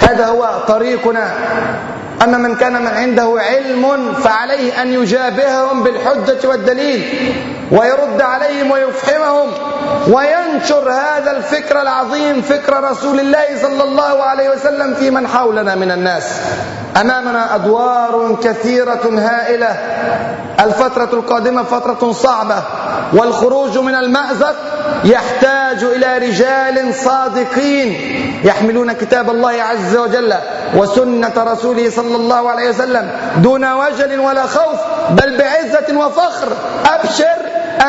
هذا 0.00 0.26
هو 0.26 0.64
طريقنا. 0.68 1.26
أما 2.24 2.38
من 2.38 2.54
كان 2.54 2.72
من 2.82 2.86
عنده 2.88 3.34
علم 3.38 4.14
فعليه 4.14 4.82
أن 4.82 4.92
يجابههم 4.92 5.82
بالحجة 5.82 6.48
والدليل 6.48 7.32
ويرد 7.70 8.22
عليهم 8.22 8.70
ويفحمهم 8.70 9.50
وينشر 10.08 10.90
هذا 10.90 11.30
الفكر 11.36 11.82
العظيم 11.82 12.42
فكر 12.42 12.90
رسول 12.90 13.20
الله 13.20 13.44
صلى 13.62 13.82
الله 13.84 14.22
عليه 14.22 14.50
وسلم 14.50 14.94
في 14.94 15.10
من 15.10 15.28
حولنا 15.28 15.74
من 15.74 15.90
الناس. 15.90 16.24
أمامنا 17.00 17.54
أدوار 17.54 18.36
كثيرة 18.44 19.10
هائلة. 19.18 19.76
الفترة 20.60 21.08
القادمة 21.12 21.62
فترة 21.62 22.12
صعبة. 22.12 22.62
والخروج 23.12 23.78
من 23.78 23.94
المأزق 23.94 24.54
يحتاج 25.04 25.84
إلى 25.84 26.18
رجال 26.18 26.94
صادقين 26.94 27.96
يحملون 28.44 28.92
كتاب 28.92 29.30
الله 29.30 29.62
عز 29.62 29.96
وجل 29.96 30.34
وسنة 30.76 31.32
رسوله 31.36 31.90
صلى 31.90 32.11
الله 32.16 32.50
عليه 32.50 32.68
وسلم 32.68 33.10
دون 33.36 33.72
وجل 33.72 34.20
ولا 34.20 34.46
خوف 34.46 34.78
بل 35.10 35.38
بعزة 35.38 35.98
وفخر 36.06 36.48
أبشر 36.94 37.36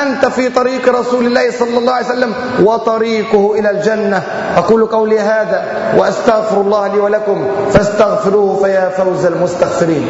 أنت 0.01 0.25
في 0.25 0.49
طريق 0.49 0.89
رسول 0.99 1.25
الله 1.25 1.51
صلى 1.51 1.77
الله 1.77 1.93
عليه 1.93 2.05
وسلم 2.05 2.33
وطريقه 2.63 3.59
إلى 3.59 3.69
الجنة 3.69 4.23
أقول 4.57 4.85
قولي 4.85 5.19
هذا 5.19 5.63
وأستغفر 5.97 6.61
الله 6.61 6.87
لي 6.87 6.99
ولكم 6.99 7.47
فاستغفروه 7.73 8.63
فيا 8.63 8.89
فوز 8.89 9.25
المستغفرين 9.25 10.07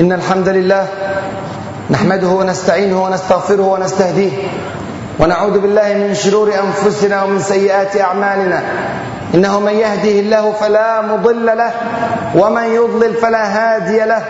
إن 0.00 0.12
الحمد 0.12 0.48
لله 0.48 0.86
نحمده 1.90 2.28
ونستعينه 2.28 3.04
ونستغفره 3.04 3.62
ونستهديه 3.62 4.32
ونعوذ 5.20 5.58
بالله 5.58 5.88
من 5.94 6.14
شرور 6.14 6.48
أنفسنا 6.48 7.22
ومن 7.22 7.40
سيئات 7.40 8.00
أعمالنا. 8.00 8.60
إنه 9.34 9.60
من 9.60 9.72
يهده 9.72 10.16
الله 10.24 10.52
فلا 10.52 11.00
مضل 11.02 11.46
له 11.46 11.72
ومن 12.34 12.62
يضلل 12.62 13.14
فلا 13.14 13.44
هادي 13.44 13.98
له. 14.04 14.22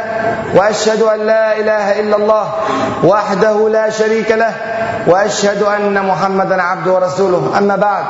وأشهد 0.54 1.02
أن 1.02 1.20
لا 1.20 1.58
إله 1.60 2.00
إلا 2.00 2.16
الله 2.16 2.46
وحده 3.04 3.68
لا 3.68 3.90
شريك 3.90 4.30
له 4.30 4.54
وأشهد 5.06 5.62
أن 5.62 6.06
محمدا 6.06 6.62
عبده 6.62 6.92
ورسوله. 6.92 7.58
أما 7.58 7.76
بعد 7.76 8.04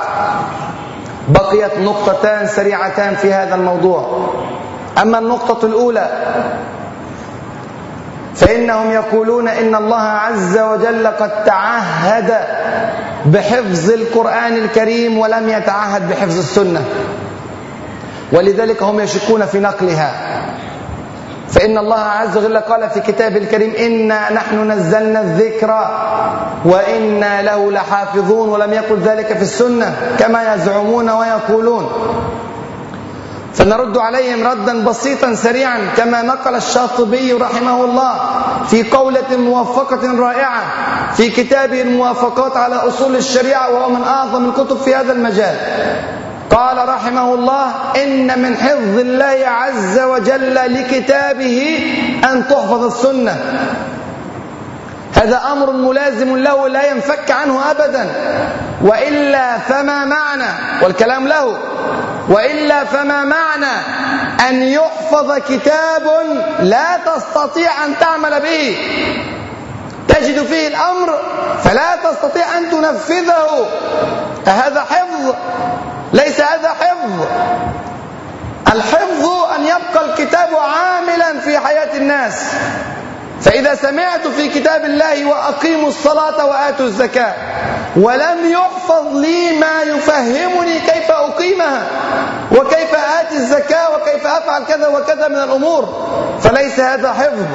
بقيت 1.29 1.79
نقطتان 1.79 2.47
سريعتان 2.47 3.15
في 3.15 3.33
هذا 3.33 3.55
الموضوع. 3.55 4.31
أما 5.03 5.19
النقطة 5.19 5.67
الأولى 5.67 6.09
فإنهم 8.35 8.91
يقولون 8.91 9.49
إن 9.49 9.74
الله 9.74 10.01
عز 10.03 10.59
وجل 10.59 11.07
قد 11.07 11.45
تعهد 11.45 12.35
بحفظ 13.26 13.91
القرآن 13.91 14.53
الكريم 14.53 15.18
ولم 15.18 15.49
يتعهد 15.49 16.09
بحفظ 16.09 16.39
السنة. 16.39 16.85
ولذلك 18.33 18.83
هم 18.83 19.01
يشكون 19.01 19.47
في 19.47 19.61
نقلها. 19.61 20.12
فإن 21.49 21.78
الله 21.78 22.01
عز 22.01 22.37
وجل 22.39 22.59
قال 22.59 22.91
في 22.91 23.01
كتابه 23.01 23.37
الكريم 23.37 23.74
إنا 23.74 24.33
نحن 24.33 24.70
نزلنا 24.70 25.20
الذكر 25.20 25.70
وإنا 26.64 27.43
له 27.43 27.72
لحافظون 27.72 28.49
ولم 28.49 28.72
يقل 28.72 28.99
ذلك 29.01 29.26
في 29.26 29.43
السنة 29.43 29.97
كما 30.18 30.55
يزعمون 30.55 31.11
ويقولون. 31.11 31.91
فنرد 33.55 33.98
عليهم 33.98 34.46
ردا 34.46 34.84
بسيطا 34.84 35.34
سريعا 35.34 35.78
كما 35.96 36.22
نقل 36.22 36.55
الشاطبي 36.55 37.32
رحمه 37.32 37.84
الله 37.84 38.14
في 38.70 38.82
قولة 38.82 39.36
موفقة 39.36 40.18
رائعة 40.20 40.62
في 41.14 41.30
كتابه 41.30 41.82
الموافقات 41.82 42.57
على 42.57 42.74
أصول 42.74 43.16
الشريعة 43.16 43.70
وهو 43.70 43.90
من 43.90 44.03
أعظم 44.05 44.48
الكتب 44.48 44.76
في 44.76 44.94
هذا 44.94 45.12
المجال. 45.12 45.57
قال 46.51 46.88
رحمه 46.88 47.34
الله 47.34 47.66
إن 48.03 48.42
من 48.42 48.57
حفظ 48.57 48.98
الله 48.98 49.38
عز 49.46 50.01
وجل 50.01 50.55
لكتابه 50.55 51.78
أن 52.32 52.48
تحفظ 52.48 52.84
السنة. 52.84 53.36
هذا 55.15 55.41
أمر 55.53 55.73
ملازم 55.73 56.37
له 56.37 56.69
لا 56.69 56.91
ينفك 56.91 57.31
عنه 57.31 57.71
أبدا. 57.71 58.11
وإلا 58.83 59.59
فما 59.59 60.05
معنى 60.05 60.83
والكلام 60.83 61.29
له 61.29 61.59
وإلا 62.29 62.85
فما 62.85 63.25
معنى 63.25 63.73
أن 64.49 64.63
يحفظ 64.63 65.39
كتاب 65.49 66.03
لا 66.61 66.97
تستطيع 67.07 67.85
أن 67.85 67.99
تعمل 68.01 68.41
به. 68.41 68.77
تجد 70.09 70.47
فيه 70.47 70.69
الأمر 70.69 71.19
فلا 71.65 71.97
تستطيع 71.97 72.59
أن 72.59 72.71
تنفذه. 72.71 73.67
هذا 74.47 74.81
حفظ 74.91 75.35
ليس 76.13 76.41
هذا 76.41 76.69
حفظ. 76.81 77.27
الحفظ 78.73 79.29
أن 79.57 79.65
يبقى 79.65 80.05
الكتاب 80.05 80.49
عاملا 80.57 81.41
في 81.41 81.59
حياة 81.59 81.97
الناس. 81.97 82.53
فإذا 83.43 83.74
سمعت 83.74 84.26
في 84.26 84.49
كتاب 84.49 84.84
الله 84.84 85.24
وأقيموا 85.26 85.88
الصلاة 85.88 86.45
وآتوا 86.47 86.86
الزكاة 86.86 87.34
ولم 87.97 88.38
يحفظ 88.51 89.16
لي 89.16 89.59
ما 89.59 89.82
يفهمني 89.82 90.78
كيف 90.80 91.11
أقيمها 91.11 91.82
وكيف 92.53 92.95
آتي 93.20 93.36
الزكاة 93.36 93.91
وكيف 93.91 94.26
أفعل 94.26 94.64
كذا 94.64 94.88
وكذا 94.88 95.28
من 95.28 95.36
الأمور 95.36 96.11
فليس 96.41 96.80
هذا 96.80 97.12
حفظ 97.12 97.47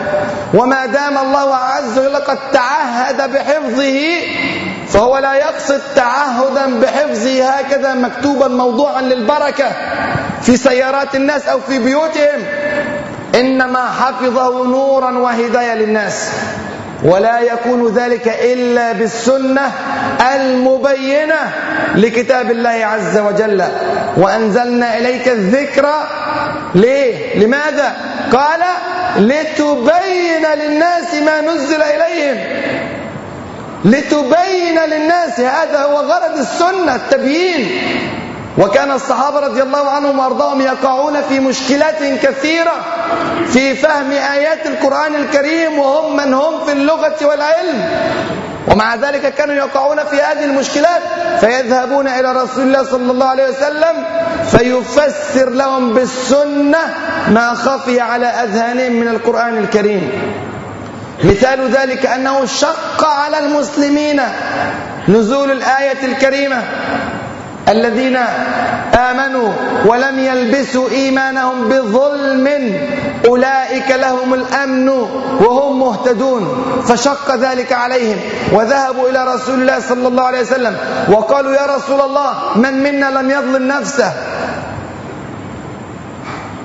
وما 0.54 0.86
دام 0.86 1.18
الله 1.18 1.56
عز 1.56 2.00
وجل 2.00 2.16
قد 2.16 2.38
تعهد 2.54 3.32
بحفظه 3.34 4.22
فهو 4.88 5.18
لا 5.18 5.34
يقصد 5.34 5.82
تعهدا 5.96 6.80
بحفظه 6.80 7.50
هكذا 7.50 7.94
مكتوبا 7.94 8.48
موضوعا 8.48 9.02
للبركة 9.02 9.72
في 10.42 10.58
سيارات 10.58 11.16
الناس 11.16 11.48
أو 11.48 11.60
في 11.60 11.80
بيوتهم 11.80 12.44
إنما 13.40 13.86
حفظه 13.92 14.68
نورا 14.68 15.18
وهداية 15.18 15.74
للناس 15.74 16.30
ولا 17.04 17.40
يكون 17.40 17.94
ذلك 17.94 18.28
إلا 18.28 18.92
بالسنة 18.92 19.72
المبينة 20.36 21.40
لكتاب 21.96 22.52
الله 22.52 22.70
عز 22.86 23.18
وجل 23.18 23.64
وأنزلنا 24.18 24.98
إليك 24.98 25.28
الذكر 25.28 25.90
ليه؟ 26.76 27.40
لماذا؟ 27.46 27.94
قال 28.34 28.60
لتبين 29.18 30.46
للناس 30.58 31.14
ما 31.26 31.42
نزل 31.42 31.82
إليهم 31.82 32.38
لتبين 33.86 34.80
للناس 34.90 35.40
هذا 35.40 35.80
هو 35.84 35.98
غرض 35.98 36.38
السنة 36.38 36.96
التبيين 36.96 37.70
وكان 38.58 38.92
الصحابة 38.92 39.40
رضي 39.40 39.62
الله 39.64 39.90
عنهم 39.90 40.20
وأرضاهم 40.20 40.62
يقعون 40.62 41.22
في 41.22 41.40
مشكلات 41.40 42.04
كثيرة 42.04 42.74
في 43.52 43.76
فهم 43.76 44.12
آيات 44.12 44.66
القرآن 44.66 45.16
الكريم 45.16 45.80
وهم 45.80 46.18
من 46.18 46.34
هم 46.34 46.66
في 46.66 46.72
اللغة 46.72 47.16
والعلم. 47.22 47.90
ومع 48.68 48.96
ذلك 48.96 49.34
كانوا 49.34 49.56
يقعون 49.56 49.98
في 50.04 50.22
هذه 50.22 50.46
المشكلات 50.46 51.02
فيذهبون 51.40 52.08
إلى 52.08 52.32
رسول 52.32 52.64
الله 52.64 52.84
صلى 52.84 53.12
الله 53.12 53.26
عليه 53.26 53.50
وسلم 53.50 54.06
فيفسر 54.52 55.50
لهم 55.50 55.94
بالسنة 55.94 56.80
ما 57.28 57.54
خفي 57.54 58.00
على 58.00 58.26
أذهانهم 58.26 58.92
من 58.94 59.08
القرآن 59.08 59.58
الكريم. 59.58 60.12
مثال 61.24 61.72
ذلك 61.72 62.06
أنه 62.06 62.46
شق 62.46 63.06
على 63.06 63.40
المسلمين 63.40 64.22
نزول 65.08 65.52
الآية 65.52 66.06
الكريمة. 66.06 66.64
الذين 67.70 68.18
آمنوا 68.96 69.50
ولم 69.86 70.20
يلبسوا 70.20 70.90
إيمانهم 70.90 71.70
بظلم 71.70 72.48
أولئك 73.28 73.92
لهم 73.92 74.34
الأمن 74.34 74.90
وهم 75.40 75.80
مهتدون 75.80 76.66
فشق 76.88 77.36
ذلك 77.36 77.74
عليهم 77.74 78.18
وذهبوا 78.54 79.10
إلى 79.10 79.24
رسول 79.36 79.62
الله 79.62 79.80
صلى 79.80 80.08
الله 80.08 80.24
عليه 80.24 80.42
وسلم 80.42 80.78
وقالوا 81.10 81.54
يا 81.54 81.66
رسول 81.76 82.02
الله 82.02 82.34
من 82.56 82.84
منا 82.84 83.06
لم 83.06 83.30
يظلم 83.32 83.68
نفسه 83.68 84.14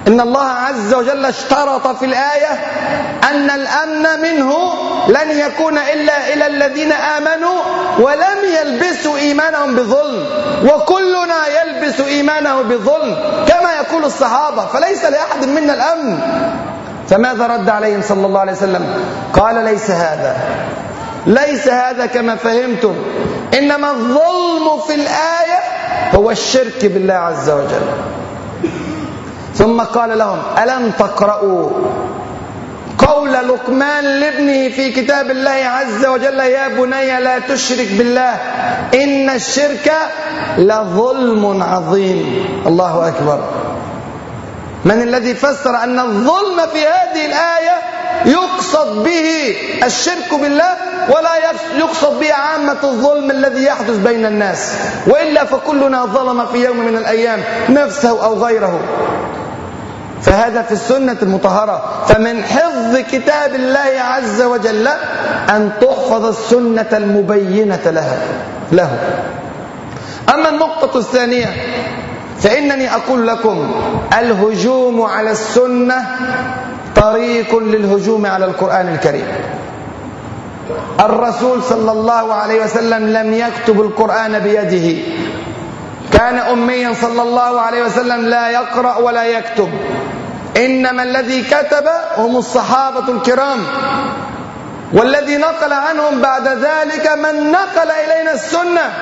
إن 0.09 0.21
الله 0.21 0.45
عز 0.45 0.95
وجل 0.95 1.27
اشترط 1.27 1.87
في 1.87 2.05
الآية 2.05 2.53
أن 3.31 3.51
الأمن 3.51 4.23
منه 4.23 4.53
لن 5.09 5.39
يكون 5.39 5.79
إلا 5.79 6.33
إلى 6.33 6.47
الذين 6.47 6.93
آمنوا 6.93 7.59
ولم 7.99 8.39
يلبسوا 8.61 9.19
إيمانهم 9.19 9.75
بظلم. 9.75 10.27
وكلنا 10.65 11.41
يلبس 11.61 12.01
إيمانه 12.01 12.63
بظلم 12.63 13.15
كما 13.49 13.73
يقول 13.73 14.05
الصحابة 14.05 14.67
فليس 14.67 15.05
لأحد 15.05 15.45
منا 15.45 15.75
الأمن. 15.75 16.19
فماذا 17.09 17.47
رد 17.47 17.69
عليهم 17.69 18.03
صلى 18.03 18.27
الله 18.27 18.41
عليه 18.41 18.53
وسلم؟ 18.53 19.05
قال 19.33 19.65
ليس 19.65 19.91
هذا. 19.91 20.37
ليس 21.27 21.69
هذا 21.69 22.07
كما 22.07 22.37
فهمتم. 22.37 22.95
إنما 23.59 23.91
الظلم 23.91 24.81
في 24.87 24.95
الآية 24.95 25.59
هو 26.15 26.31
الشرك 26.31 26.87
بالله 26.87 27.15
عز 27.15 27.51
وجل. 27.51 27.87
ثم 29.61 29.81
قال 29.81 30.19
لهم 30.19 30.39
ألم 30.63 30.91
تقرأوا 30.99 31.71
قول 32.99 33.33
لقمان 33.33 34.05
لابنه 34.05 34.69
في 34.69 34.93
كتاب 34.93 35.31
الله 35.31 35.51
عز 35.51 36.07
وجل 36.07 36.39
يا 36.41 36.69
بني 36.69 37.21
لا 37.21 37.39
تشرك 37.39 37.89
بالله 37.99 38.33
إن 38.95 39.31
الشرك 39.31 39.93
لظلم 40.59 41.63
عظيم. 41.63 42.21
الله 42.67 43.09
أكبر. 43.09 43.39
من 44.85 45.03
الذي 45.03 45.35
فسر 45.35 45.77
أن 45.85 45.99
الظلم 45.99 46.59
في 46.73 46.81
هذه 46.87 47.27
الآية 47.27 47.77
يقصد 48.27 49.05
به 49.05 49.57
الشرك 49.85 50.35
بالله 50.41 50.73
ولا 51.09 51.35
يقصد 51.79 52.21
به 52.21 52.33
عامة 52.35 52.79
الظلم 52.83 53.31
الذي 53.31 53.65
يحدث 53.65 53.97
بين 53.97 54.27
الناس 54.27 54.73
وإلا 55.07 55.45
فكلنا 55.45 56.05
ظلم 56.05 56.47
في 56.47 56.65
يوم 56.65 56.77
من 56.77 56.97
الأيام 56.97 57.41
نفسه 57.69 58.25
أو 58.25 58.45
غيره. 58.45 58.81
فهذا 60.23 60.63
في 60.63 60.73
السنة 60.73 61.17
المطهرة. 61.23 62.05
فمن 62.07 62.45
حفظ 62.45 62.97
كتاب 63.13 63.55
الله 63.55 64.01
عز 64.01 64.43
وجل 64.43 64.89
أن 65.51 65.71
تحفظ 65.81 66.25
السنة 66.25 66.89
المبينة 66.93 67.81
لها 67.87 68.19
له. 68.73 68.99
أما 70.35 70.49
النقطة 70.49 70.99
الثانية 70.99 71.47
فإنني 72.39 72.95
أقول 72.95 73.27
لكم 73.27 73.71
الهجوم 74.19 75.03
على 75.03 75.31
السنة 75.31 76.07
طريق 76.97 77.59
للهجوم 77.59 78.27
على 78.27 78.45
القرآن 78.45 78.89
الكريم. 78.89 79.27
الرسول 81.01 81.63
صلى 81.63 81.93
الله 81.93 82.33
عليه 82.35 82.65
وسلم 82.65 83.09
لم 83.09 83.35
يكتب 83.35 83.81
القرآن 83.81 84.39
بيده. 84.39 85.03
كان 86.13 86.39
أميا 86.39 86.95
صلى 86.95 87.23
الله 87.23 87.61
عليه 87.61 87.85
وسلم 87.85 88.27
لا 88.27 88.49
يقرأ 88.49 88.97
ولا 88.97 89.25
يكتب. 89.25 89.71
إنما 90.57 91.03
الذي 91.03 91.43
كتب 91.43 91.89
هم 92.17 92.37
الصحابة 92.37 93.13
الكرام. 93.13 93.59
والذي 94.93 95.37
نقل 95.37 95.73
عنهم 95.73 96.21
بعد 96.21 96.49
ذلك 96.49 97.09
من 97.09 97.51
نقل 97.51 97.91
إلينا 97.91 98.33
السنة. 98.33 98.93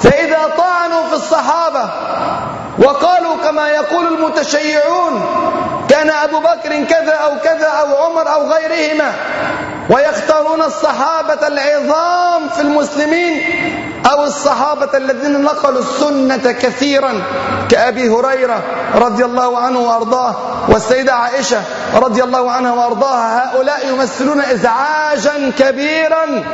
فإذا 0.00 0.38
طعنوا 0.58 1.02
في 1.08 1.14
الصحابة 1.14 1.90
وقالوا 2.78 3.36
كما 3.44 3.68
يقول 3.68 4.06
المتشيعون 4.06 5.24
كان 5.88 6.10
أبو 6.10 6.38
بكر 6.40 6.84
كذا 6.84 7.12
أو 7.12 7.30
كذا 7.44 7.66
أو 7.66 7.96
عمر 8.04 8.34
أو 8.34 8.52
غيرهما 8.52 9.12
ويختارون 9.90 10.62
الصحابة 10.62 11.46
العظام 11.46 12.48
في 12.48 12.60
المسلمين 12.60 13.40
أو 14.10 14.24
الصحابة 14.24 14.96
الذين 14.98 15.42
نقلوا 15.42 15.80
السنة 15.80 16.52
كثيرا 16.52 17.22
كأبي 17.68 18.08
هريرة 18.08 18.62
رضي 18.94 19.24
الله 19.24 19.58
عنه 19.58 19.78
وأرضاه 19.78 20.36
والسيدة 20.68 21.12
عائشة 21.12 21.62
رضي 21.94 22.22
الله 22.22 22.50
عنها 22.50 22.72
وأرضاها 22.72 23.52
هؤلاء 23.54 23.88
يمثلون 23.88 24.40
إزعاجا 24.40 25.52
كبيرا 25.58 26.44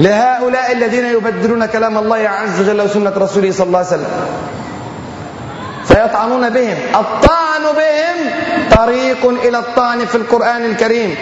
لهؤلاء 0.00 0.72
الذين 0.72 1.06
يبدلون 1.06 1.66
كلام 1.66 1.98
الله 1.98 2.28
عز 2.28 2.60
وجل 2.60 2.80
وسنة 2.80 3.12
رسوله 3.16 3.52
صلى 3.52 3.66
الله 3.66 3.78
عليه 3.78 3.88
وسلم. 3.88 4.10
فيطعنون 5.92 6.50
بهم. 6.50 6.76
الطعن 6.94 7.62
بهم 7.62 8.30
طريق 8.76 9.28
إلى 9.28 9.58
الطعن 9.58 10.06
في 10.06 10.14
القرآن 10.14 10.64
الكريم. 10.64 11.16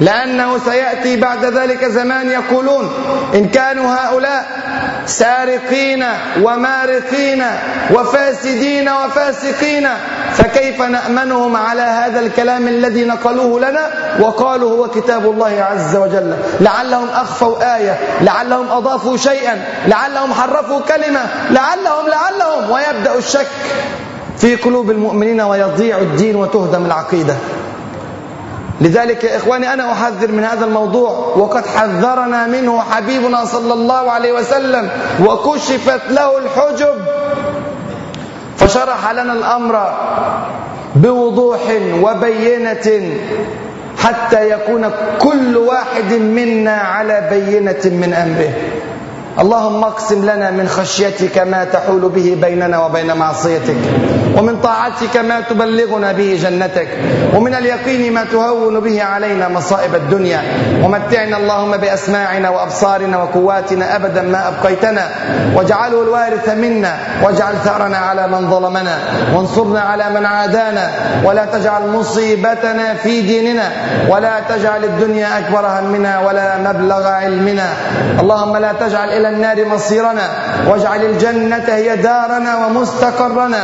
لأنه 0.00 0.58
سيأتي 0.58 1.16
بعد 1.16 1.44
ذلك 1.44 1.84
زمان 1.84 2.30
يقولون 2.30 2.90
إن 3.34 3.48
كانوا 3.48 3.94
هؤلاء 3.94 4.46
سارقين 5.06 6.04
ومارقين 6.42 7.44
وفاسدين 7.90 8.88
وفاسقين 8.88 9.88
فكيف 10.34 10.82
نأمنهم 10.82 11.56
على 11.56 11.82
هذا 11.82 12.20
الكلام 12.20 12.68
الذي 12.68 13.04
نقلوه 13.04 13.60
لنا 13.60 13.90
وقالوا 14.20 14.70
هو 14.70 14.90
كتاب 14.90 15.30
الله 15.30 15.66
عز 15.70 15.96
وجل؟ 15.96 16.36
لعلهم 16.60 17.08
أخفوا 17.08 17.76
آية 17.76 17.98
لعلهم 18.20 18.70
أضافوا 18.70 19.16
شيئا 19.16 19.64
لعلهم 19.86 20.32
حرفوا 20.32 20.80
كلمة 20.80 21.20
لعلهم 21.50 22.08
لعلهم 22.08 22.70
ويبدأ 22.70 23.14
الشك. 23.18 23.46
في 24.38 24.56
قلوب 24.56 24.90
المؤمنين 24.90 25.40
ويضيع 25.40 25.98
الدين 25.98 26.36
وتهدم 26.36 26.86
العقيدة. 26.86 27.34
لذلك 28.80 29.24
يا 29.24 29.36
إخواني 29.36 29.72
أنا 29.72 29.92
أحذر 29.92 30.32
من 30.32 30.44
هذا 30.44 30.64
الموضوع. 30.64 31.10
وقد 31.36 31.66
حذرنا 31.66 32.46
منه 32.46 32.80
حبيبنا 32.80 33.44
صلى 33.44 33.72
الله 33.74 34.10
عليه 34.10 34.32
وسلم 34.32 34.90
وكشفت 35.26 36.00
له 36.10 36.38
الحجب. 36.38 36.94
فشرح 38.56 39.10
لنا 39.10 39.32
الأمر 39.32 39.94
بوضوح 40.96 41.60
وبينة 42.02 43.16
حتى 43.98 44.50
يكون 44.50 44.90
كل 45.20 45.56
واحد 45.56 46.12
منا 46.12 46.72
على 46.72 47.28
بينة 47.30 47.96
من 47.96 48.14
أمره. 48.14 48.52
اللهم 49.40 49.84
اقسم 49.84 50.24
لنا 50.24 50.50
من 50.50 50.68
خشيتك 50.68 51.38
ما 51.38 51.64
تحول 51.64 52.08
به 52.08 52.38
بيننا 52.42 52.86
وبين 52.86 53.16
معصيتك 53.16 53.76
ومن 54.36 54.60
طاعتك 54.60 55.16
ما 55.16 55.40
تبلغنا 55.40 56.12
به 56.12 56.38
جنتك 56.42 56.88
ومن 57.34 57.54
اليقين 57.54 58.14
ما 58.14 58.24
تهون 58.24 58.80
به 58.80 59.02
علينا 59.02 59.48
مصائب 59.48 59.94
الدنيا. 59.94 60.42
ومتعنا 60.82 61.36
اللهم 61.36 61.76
بأسماعنا 61.76 62.50
وأبصارنا 62.50 63.22
وقواتنا 63.22 63.96
أبدا 63.96 64.22
ما 64.22 64.48
أبقيتنا. 64.48 65.08
واجعله 65.54 66.02
الوارث 66.02 66.48
منا 66.48 66.98
واجعل 67.22 67.54
ثأرنا 67.64 67.96
على 67.96 68.28
من 68.28 68.50
ظلمنا 68.50 68.98
وانصرنا 69.34 69.80
على 69.80 70.10
من 70.10 70.26
عادانا. 70.26 70.90
ولا 71.24 71.44
تجعل 71.44 71.88
مصيبتنا 71.88 72.94
في 72.94 73.22
ديننا 73.22 73.72
ولا 74.08 74.40
تجعل 74.48 74.84
الدنيا 74.84 75.38
أكبر 75.38 75.66
همنا 75.66 76.20
ولا 76.20 76.58
مبلغ 76.58 77.06
علمنا. 77.06 77.68
اللهم 78.20 78.56
لا 78.56 78.72
تجعل 78.72 79.08
إلى 79.08 79.27
النار 79.28 79.64
مصيرنا 79.64 80.28
واجعل 80.68 81.04
الجنة 81.04 81.64
هي 81.68 81.96
دارنا 81.96 82.66
ومستقرنا. 82.66 83.62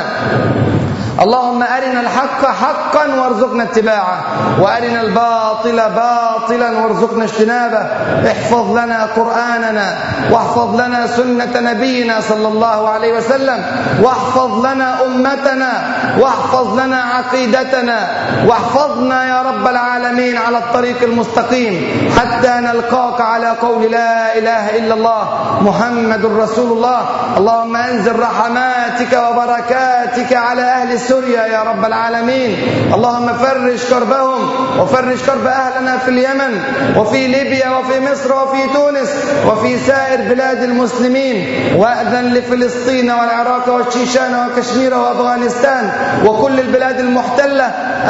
اللهم 1.20 1.62
أرنا 1.62 2.00
الحق 2.00 2.46
حقا 2.46 3.20
وارزقنا 3.20 3.62
اتباعه 3.62 4.18
وأرنا 4.60 5.00
الباطل 5.00 5.76
باطلا 5.76 6.78
وارزقنا 6.78 7.24
اجتنابه. 7.24 7.86
احفظ 8.30 8.76
لنا 8.78 9.08
قرآننا 9.16 9.96
واحفظ 10.30 10.80
لنا 10.80 11.06
سنة 11.06 11.60
نبينا 11.60 12.20
صلى 12.20 12.48
الله 12.48 12.88
عليه 12.88 13.12
وسلم 13.16 13.64
واحفظ 14.02 14.66
لنا 14.66 15.04
أمتنا 15.06 15.72
واحفظ 16.18 16.78
لنا 16.78 17.02
عقيدتنا 17.02 18.08
واحفظنا 18.46 19.28
يا 19.28 19.42
رب 19.42 19.66
العالمين 19.68 20.36
على 20.36 20.58
الطريق 20.58 21.02
المستقيم 21.02 21.74
حتى 22.18 22.52
نلقاك 22.60 23.20
على 23.20 23.50
قول 23.62 23.82
لا 23.82 24.38
إله 24.38 24.78
إلا 24.78 24.94
الله 24.94 25.24
محمد 25.60 26.24
رسول 26.26 26.72
الله. 26.72 27.00
اللهم 27.36 27.76
انزل 27.76 28.18
رحماتك 28.18 29.12
وبركاتك 29.12 30.36
على 30.36 30.62
أهل 30.62 30.92
سوريا 31.08 31.46
يا 31.46 31.62
رب 31.62 31.84
العالمين. 31.84 32.56
اللهم 32.94 33.28
فرج 33.38 33.78
كربهم 33.90 34.42
وفرج 34.80 35.18
كرب 35.26 35.46
أهلنا 35.46 35.98
في 35.98 36.08
اليمن 36.10 36.60
وفي 36.96 37.26
ليبيا 37.26 37.68
وفي 37.78 38.00
مصر 38.00 38.34
وفي 38.34 38.62
تونس 38.74 39.10
وفي 39.46 39.78
سائر 39.78 40.34
بلاد 40.34 40.62
المسلمين. 40.62 41.36
وأذن 41.76 42.34
لفلسطين 42.34 43.10
والعراق 43.10 43.68
والشيشان 43.68 44.32
وكشمير 44.46 44.94
وأفغانستان 44.94 45.90
وكل 46.24 46.60
البلاد 46.60 47.00
المحتلة 47.00 47.64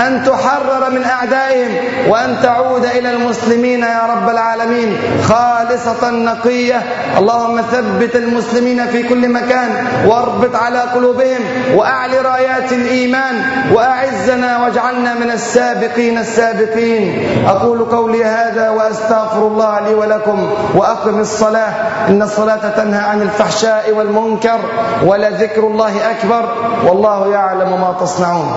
أن 0.06 0.24
تحرر 0.24 0.90
من 0.90 1.04
أعدائهم 1.04 1.72
وأن 2.08 2.36
تعود 2.42 2.84
إلى 2.84 3.10
المسلمين 3.10 3.80
يا 3.80 4.02
رب 4.14 4.28
العالمين. 4.28 4.98
خالصة 5.22 6.10
نقية. 6.10 6.82
اللهم 7.18 7.60
ثبت 7.60 8.16
المسلمين 8.16 8.86
في 8.86 9.02
كل 9.02 9.28
مكان 9.28 9.70
واربط 10.06 10.56
على 10.56 10.80
قلوبهم 10.80 11.40
وأعلي 11.74 12.18
رايات 12.18 12.72
الإيمان 12.84 13.34
وأعزنا 13.72 14.62
واجعلنا 14.62 15.14
من 15.14 15.30
السابقين 15.30 16.18
السابقين. 16.18 17.26
أقول 17.48 17.84
قولي 17.84 18.24
هذا 18.24 18.70
وأستغفر 18.70 19.46
الله 19.46 19.80
لي 19.80 19.94
ولكم 19.94 20.50
وأقم 20.74 21.20
الصلاة. 21.20 21.72
إن 22.08 22.22
الصلاة 22.22 22.68
تنهى 22.68 23.00
عن 23.00 23.22
الفحشاء 23.22 23.92
والمنكر 23.92 24.58
ولذكر 25.04 25.66
الله 25.66 26.10
أكبر. 26.10 26.48
والله 26.86 27.28
يعلم 27.32 27.80
ما 27.80 27.96
تصنعون. 28.00 28.52